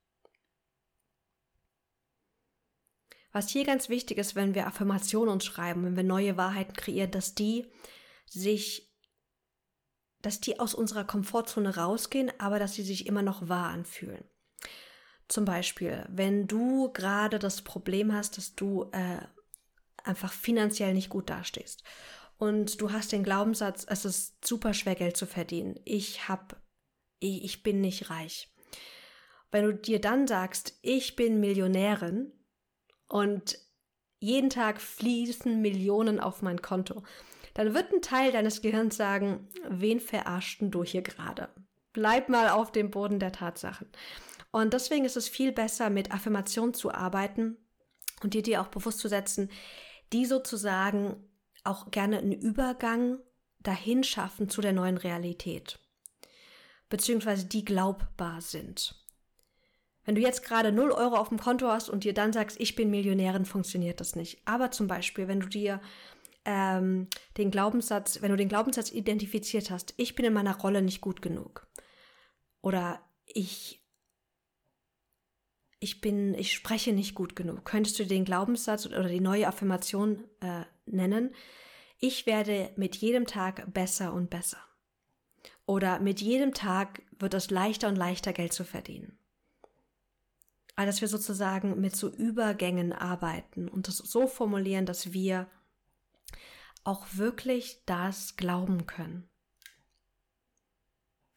Was 3.31 3.49
hier 3.49 3.65
ganz 3.65 3.89
wichtig 3.89 4.17
ist, 4.17 4.35
wenn 4.35 4.53
wir 4.53 4.67
Affirmationen 4.67 5.31
uns 5.31 5.45
schreiben, 5.45 5.85
wenn 5.85 5.95
wir 5.95 6.03
neue 6.03 6.37
Wahrheiten 6.37 6.73
kreieren, 6.73 7.11
dass 7.11 7.33
die 7.33 7.65
sich, 8.25 8.91
dass 10.21 10.39
die 10.39 10.59
aus 10.59 10.73
unserer 10.73 11.03
Komfortzone 11.03 11.75
rausgehen, 11.75 12.31
aber 12.39 12.59
dass 12.59 12.73
sie 12.73 12.83
sich 12.83 13.07
immer 13.07 13.21
noch 13.21 13.47
wahr 13.49 13.69
anfühlen. 13.69 14.23
Zum 15.27 15.45
Beispiel, 15.45 16.05
wenn 16.09 16.47
du 16.47 16.91
gerade 16.91 17.39
das 17.39 17.61
Problem 17.61 18.13
hast, 18.13 18.37
dass 18.37 18.55
du 18.55 18.89
äh, 18.91 19.21
einfach 20.03 20.31
finanziell 20.31 20.93
nicht 20.93 21.09
gut 21.09 21.29
dastehst 21.29 21.83
und 22.43 22.81
du 22.81 22.91
hast 22.91 23.13
den 23.13 23.23
Glaubenssatz, 23.23 23.85
es 23.87 24.03
ist 24.03 24.45
super 24.45 24.73
schwer 24.73 24.95
Geld 24.95 25.15
zu 25.15 25.25
verdienen. 25.25 25.79
Ich 25.85 26.27
hab, 26.27 26.61
ich, 27.19 27.45
ich 27.45 27.63
bin 27.63 27.79
nicht 27.79 28.09
reich. 28.09 28.53
Wenn 29.49 29.63
du 29.63 29.73
dir 29.73 30.01
dann 30.01 30.27
sagst, 30.27 30.77
ich 30.81 31.15
bin 31.15 31.39
Millionärin 31.39 32.33
und 33.07 33.57
jeden 34.19 34.49
Tag 34.49 34.81
fließen 34.81 35.61
Millionen 35.61 36.19
auf 36.19 36.41
mein 36.41 36.61
Konto, 36.61 37.03
dann 37.53 37.73
wird 37.73 37.93
ein 37.93 38.01
Teil 38.01 38.33
deines 38.33 38.61
Gehirns 38.61 38.97
sagen, 38.97 39.47
wen 39.69 40.01
verarschten 40.01 40.69
du 40.69 40.83
hier 40.83 41.01
gerade? 41.01 41.47
Bleib 41.93 42.27
mal 42.27 42.49
auf 42.49 42.73
dem 42.73 42.91
Boden 42.91 43.19
der 43.19 43.31
Tatsachen. 43.31 43.87
Und 44.51 44.73
deswegen 44.73 45.05
ist 45.05 45.15
es 45.15 45.29
viel 45.29 45.53
besser, 45.53 45.89
mit 45.89 46.11
Affirmationen 46.11 46.73
zu 46.73 46.93
arbeiten 46.93 47.55
und 48.21 48.33
dir 48.33 48.41
dir 48.41 48.59
auch 48.59 48.67
bewusst 48.67 48.99
zu 48.99 49.07
setzen, 49.07 49.49
die 50.11 50.25
sozusagen 50.25 51.23
auch 51.63 51.91
gerne 51.91 52.19
einen 52.19 52.33
Übergang 52.33 53.19
dahin 53.59 54.03
schaffen 54.03 54.49
zu 54.49 54.61
der 54.61 54.73
neuen 54.73 54.97
Realität, 54.97 55.79
beziehungsweise 56.89 57.45
die 57.45 57.63
glaubbar 57.63 58.41
sind. 58.41 58.95
Wenn 60.05 60.15
du 60.15 60.21
jetzt 60.21 60.43
gerade 60.43 60.71
0 60.71 60.91
Euro 60.91 61.15
auf 61.15 61.29
dem 61.29 61.39
Konto 61.39 61.67
hast 61.67 61.89
und 61.89 62.03
dir 62.03 62.13
dann 62.13 62.33
sagst, 62.33 62.59
ich 62.59 62.75
bin 62.75 62.89
Millionärin, 62.89 63.45
funktioniert 63.45 64.01
das 64.01 64.15
nicht. 64.15 64.41
Aber 64.45 64.69
zum 64.71 64.87
Beispiel, 64.87 65.29
wenn 65.29 65.39
du 65.39 65.47
dir 65.47 65.79
ähm, 66.45 67.07
den 67.37 67.51
Glaubenssatz, 67.51 68.21
wenn 68.21 68.31
du 68.31 68.37
den 68.37 68.49
Glaubenssatz 68.49 68.91
identifiziert 68.91 69.71
hast, 69.71 69.93
ich 69.97 70.15
bin 70.15 70.25
in 70.25 70.33
meiner 70.33 70.57
Rolle 70.57 70.81
nicht 70.81 70.99
gut 70.99 71.21
genug. 71.21 71.67
Oder 72.61 73.01
ich, 73.25 73.82
ich 75.83 75.99
bin, 75.99 76.33
ich 76.33 76.53
spreche 76.53 76.93
nicht 76.93 77.13
gut 77.13 77.35
genug. 77.35 77.65
Könntest 77.65 77.99
du 77.99 78.05
den 78.05 78.23
Glaubenssatz 78.23 78.85
oder 78.85 79.03
die 79.03 79.19
neue 79.19 79.47
Affirmation 79.47 80.23
äh, 80.39 80.63
nennen? 80.85 81.35
Ich 81.99 82.25
werde 82.25 82.71
mit 82.77 82.95
jedem 82.95 83.27
Tag 83.27 83.73
besser 83.73 84.13
und 84.13 84.29
besser. 84.29 84.59
Oder 85.65 85.99
mit 85.99 86.21
jedem 86.21 86.53
Tag 86.53 87.01
wird 87.19 87.33
es 87.33 87.49
leichter 87.51 87.89
und 87.89 87.97
leichter, 87.97 88.31
Geld 88.31 88.53
zu 88.53 88.63
verdienen. 88.63 89.17
Also, 90.75 90.87
dass 90.87 91.01
wir 91.01 91.09
sozusagen 91.09 91.79
mit 91.81 91.95
so 91.97 92.09
Übergängen 92.09 92.93
arbeiten 92.93 93.67
und 93.67 93.89
das 93.89 93.97
so 93.97 94.25
formulieren, 94.25 94.85
dass 94.85 95.11
wir 95.11 95.49
auch 96.85 97.05
wirklich 97.11 97.83
das 97.85 98.37
glauben 98.37 98.85
können. 98.85 99.29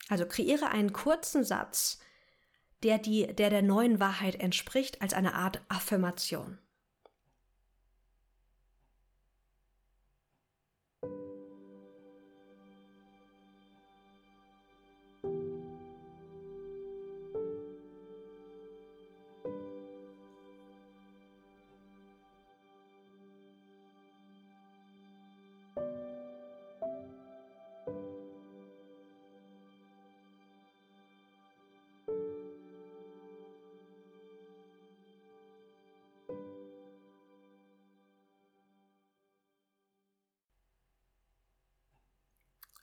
Also 0.09 0.25
kreiere 0.25 0.69
einen 0.69 0.93
kurzen 0.93 1.43
Satz, 1.43 2.01
der, 2.83 2.99
die, 2.99 3.27
der 3.27 3.51
der 3.51 3.63
neuen 3.63 4.01
Wahrheit 4.01 4.37
entspricht, 4.37 5.03
als 5.03 5.15
eine 5.15 5.35
Art 5.35 5.63
Affirmation. 5.69 6.59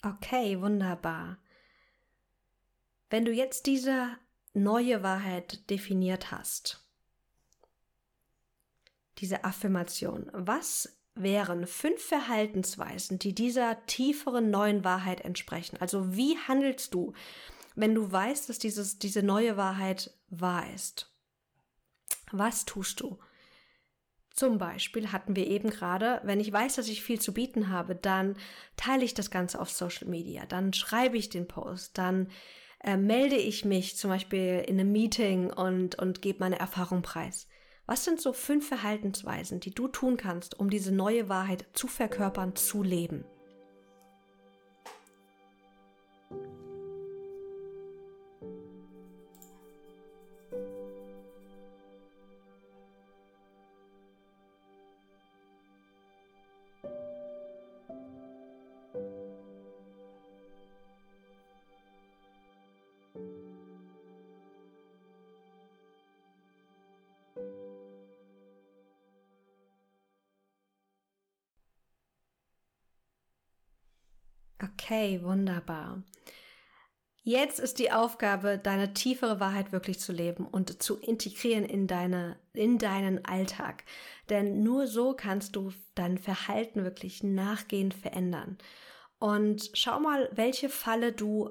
Okay, 0.06 0.60
wunderbar. 0.60 1.38
Wenn 3.10 3.24
du 3.24 3.32
jetzt 3.32 3.68
diese 3.68 4.18
neue 4.54 5.02
Wahrheit 5.02 5.70
definiert 5.70 6.32
hast, 6.32 6.86
diese 9.20 9.46
Affirmation, 9.46 10.30
was 10.34 11.00
wären 11.16 11.68
fünf 11.68 12.04
Verhaltensweisen, 12.04 13.18
die 13.18 13.34
dieser 13.34 13.86
tieferen 13.86 14.50
neuen 14.50 14.84
Wahrheit 14.84 15.22
entsprechen? 15.22 15.78
Also 15.80 16.16
wie 16.16 16.38
handelst 16.38 16.94
du, 16.94 17.14
wenn 17.76 17.96
du 17.96 18.12
weißt, 18.12 18.50
dass 18.50 18.60
dieses, 18.60 19.00
diese 19.00 19.24
neue 19.24 19.56
Wahrheit 19.56 20.14
wahr 20.30 20.74
ist? 20.74 21.14
Was 22.32 22.66
tust 22.66 23.00
du? 23.00 23.20
Zum 24.34 24.58
Beispiel 24.58 25.12
hatten 25.12 25.36
wir 25.36 25.46
eben 25.46 25.70
gerade, 25.70 26.20
wenn 26.24 26.40
ich 26.40 26.52
weiß, 26.52 26.76
dass 26.76 26.88
ich 26.88 27.04
viel 27.04 27.22
zu 27.22 27.34
bieten 27.34 27.70
habe, 27.70 27.94
dann 27.94 28.36
teile 28.78 29.06
ich 29.06 29.14
das 29.14 29.30
Ganze 29.30 29.62
auf 29.62 29.70
Social 29.70 30.08
Media, 30.08 30.48
dann 30.48 30.74
schreibe 30.74 31.18
ich 31.18 31.30
den 31.30 31.48
Post, 31.48 32.00
dann 32.00 32.30
äh, 32.84 32.98
melde 32.98 33.36
ich 33.36 33.64
mich 33.64 33.96
zum 33.96 34.10
Beispiel 34.10 34.64
in 34.68 34.80
einem 34.80 34.92
Meeting 34.92 35.54
und, 35.54 36.00
und 36.00 36.24
gebe 36.24 36.40
meine 36.40 36.60
Erfahrung 36.60 37.04
preis. 37.04 37.48
Was 37.86 38.06
sind 38.06 38.20
so 38.20 38.34
fünf 38.34 38.68
Verhaltensweisen, 38.68 39.60
die 39.60 39.74
du 39.74 39.88
tun 39.88 40.18
kannst, 40.18 40.60
um 40.60 40.70
diese 40.70 40.92
neue 40.92 41.30
Wahrheit 41.30 41.66
zu 41.74 41.88
verkörpern, 41.88 42.56
zu 42.56 42.82
leben? 42.82 43.26
Okay, 74.64 75.22
wunderbar. 75.24 76.04
Jetzt 77.26 77.60
ist 77.60 77.80
die 77.80 77.92
Aufgabe, 77.92 78.58
deine 78.58 78.94
tiefere 78.94 79.40
Wahrheit 79.40 79.72
wirklich 79.72 80.00
zu 80.00 80.12
leben 80.12 80.46
und 80.46 80.82
zu 80.82 81.00
integrieren 81.00 81.66
in, 81.66 81.88
deine, 81.88 82.38
in 82.54 82.78
deinen 82.78 83.24
Alltag. 83.26 83.84
Denn 84.30 84.62
nur 84.64 84.88
so 84.88 85.14
kannst 85.14 85.56
du 85.56 85.72
dein 85.96 86.18
Verhalten 86.18 86.84
wirklich 86.84 87.24
nachgehend 87.24 87.94
verändern. 87.94 88.58
Und 89.20 89.72
schau 89.74 90.00
mal, 90.00 90.30
welche 90.34 90.68
Falle 90.68 91.14
du 91.14 91.50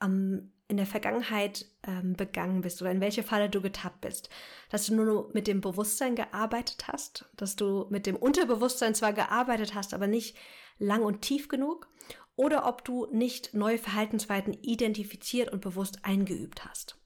am, 0.00 0.52
in 0.66 0.76
der 0.76 0.86
Vergangenheit 0.86 1.66
ähm, 1.86 2.14
begangen 2.14 2.60
bist 2.60 2.82
oder 2.82 2.90
in 2.90 3.00
welche 3.00 3.22
Falle 3.22 3.48
du 3.48 3.60
getappt 3.60 4.00
bist. 4.00 4.30
Dass 4.70 4.86
du 4.86 4.96
nur 4.96 5.30
mit 5.32 5.46
dem 5.46 5.60
Bewusstsein 5.60 6.16
gearbeitet 6.16 6.88
hast, 6.88 7.26
dass 7.36 7.54
du 7.54 7.86
mit 7.90 8.06
dem 8.06 8.16
Unterbewusstsein 8.16 8.96
zwar 8.96 9.12
gearbeitet 9.12 9.74
hast, 9.74 9.94
aber 9.94 10.08
nicht 10.08 10.36
lang 10.78 11.02
und 11.02 11.22
tief 11.22 11.46
genug 11.46 11.88
oder 12.36 12.66
ob 12.66 12.84
du 12.84 13.06
nicht 13.12 13.54
neue 13.54 13.78
Verhaltensweisen 13.78 14.54
identifiziert 14.54 15.52
und 15.52 15.60
bewusst 15.60 16.04
eingeübt 16.04 16.64
hast. 16.64 16.98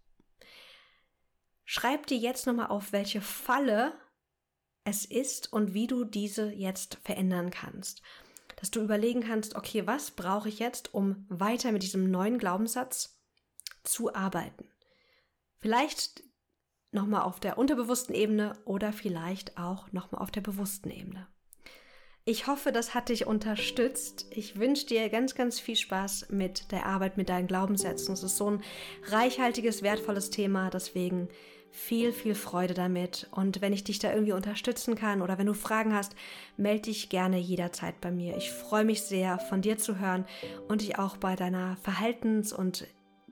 Schreib 1.65 2.07
dir 2.07 2.17
jetzt 2.17 2.47
nochmal 2.47 2.69
auf, 2.69 2.93
welche 2.93 3.21
Falle 3.21 3.93
es 4.85 5.05
ist 5.05 5.53
und 5.53 5.75
wie 5.75 5.87
du 5.87 6.05
diese 6.05 6.51
jetzt 6.51 6.99
verändern 7.05 7.51
kannst. 7.51 8.01
Dass 8.57 8.71
du 8.71 8.81
überlegen 8.81 9.21
kannst, 9.21 9.55
okay, 9.55 9.87
was 9.87 10.11
brauche 10.11 10.49
ich 10.49 10.59
jetzt, 10.59 10.95
um 10.95 11.27
weiter 11.29 11.71
mit 11.71 11.83
diesem 11.83 12.11
neuen 12.11 12.39
Glaubenssatz 12.39 13.21
zu 13.85 14.15
arbeiten? 14.15 14.69
Vielleicht 15.59 16.23
nochmal 16.91 17.23
auf 17.23 17.39
der 17.39 17.59
unterbewussten 17.59 18.15
Ebene 18.15 18.55
oder 18.65 18.93
vielleicht 18.93 19.59
auch 19.59 19.93
nochmal 19.93 20.23
auf 20.23 20.31
der 20.31 20.41
bewussten 20.41 20.91
Ebene. 20.91 21.29
Ich 22.29 22.47
hoffe, 22.47 22.73
das 22.73 22.93
hat 22.93 23.09
dich 23.09 23.27
unterstützt. 23.27 24.27
Ich 24.29 24.59
wünsche 24.59 24.85
dir 24.85 25.09
ganz, 25.09 25.35
ganz 25.35 25.59
viel 25.59 25.77
Spaß 25.77 26.27
mit 26.29 26.71
der 26.73 26.85
Arbeit 26.85 27.17
mit 27.17 27.31
deinen 27.31 27.47
Glaubenssätzen. 27.47 28.13
Es 28.13 28.23
ist 28.23 28.37
so 28.37 28.51
ein 28.51 28.63
reichhaltiges, 29.07 29.83
wertvolles 29.83 30.29
Thema. 30.29 30.69
Deswegen 30.69 31.31
viel, 31.71 32.13
viel 32.13 32.35
Freude 32.35 32.75
damit. 32.75 33.29
Und 33.31 33.63
wenn 33.63 33.73
ich 33.73 33.83
dich 33.83 33.99
da 33.99 34.13
irgendwie 34.13 34.35
unterstützen 34.35 34.95
kann 34.95 35.23
oder 35.23 35.39
wenn 35.39 35.47
du 35.47 35.55
Fragen 35.55 35.95
hast, 35.95 36.15
melde 36.59 36.83
dich 36.83 37.09
gerne 37.09 37.39
jederzeit 37.39 37.99
bei 38.03 38.11
mir. 38.11 38.37
Ich 38.37 38.51
freue 38.51 38.85
mich 38.85 39.01
sehr, 39.01 39.39
von 39.39 39.63
dir 39.63 39.79
zu 39.79 39.99
hören 39.99 40.27
und 40.69 40.83
dich 40.83 40.99
auch 40.99 41.17
bei 41.17 41.35
deiner 41.35 41.79
Verhaltens- 41.79 42.53
und 42.53 42.87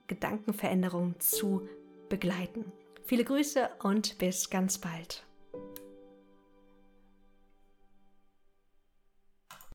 Gedankenveränderung 0.07 1.19
zu 1.19 1.69
begleiten. 2.09 2.71
Viele 3.05 3.25
Grüße 3.25 3.69
und 3.83 4.17
bis 4.17 4.49
ganz 4.49 4.79
bald. 4.79 5.26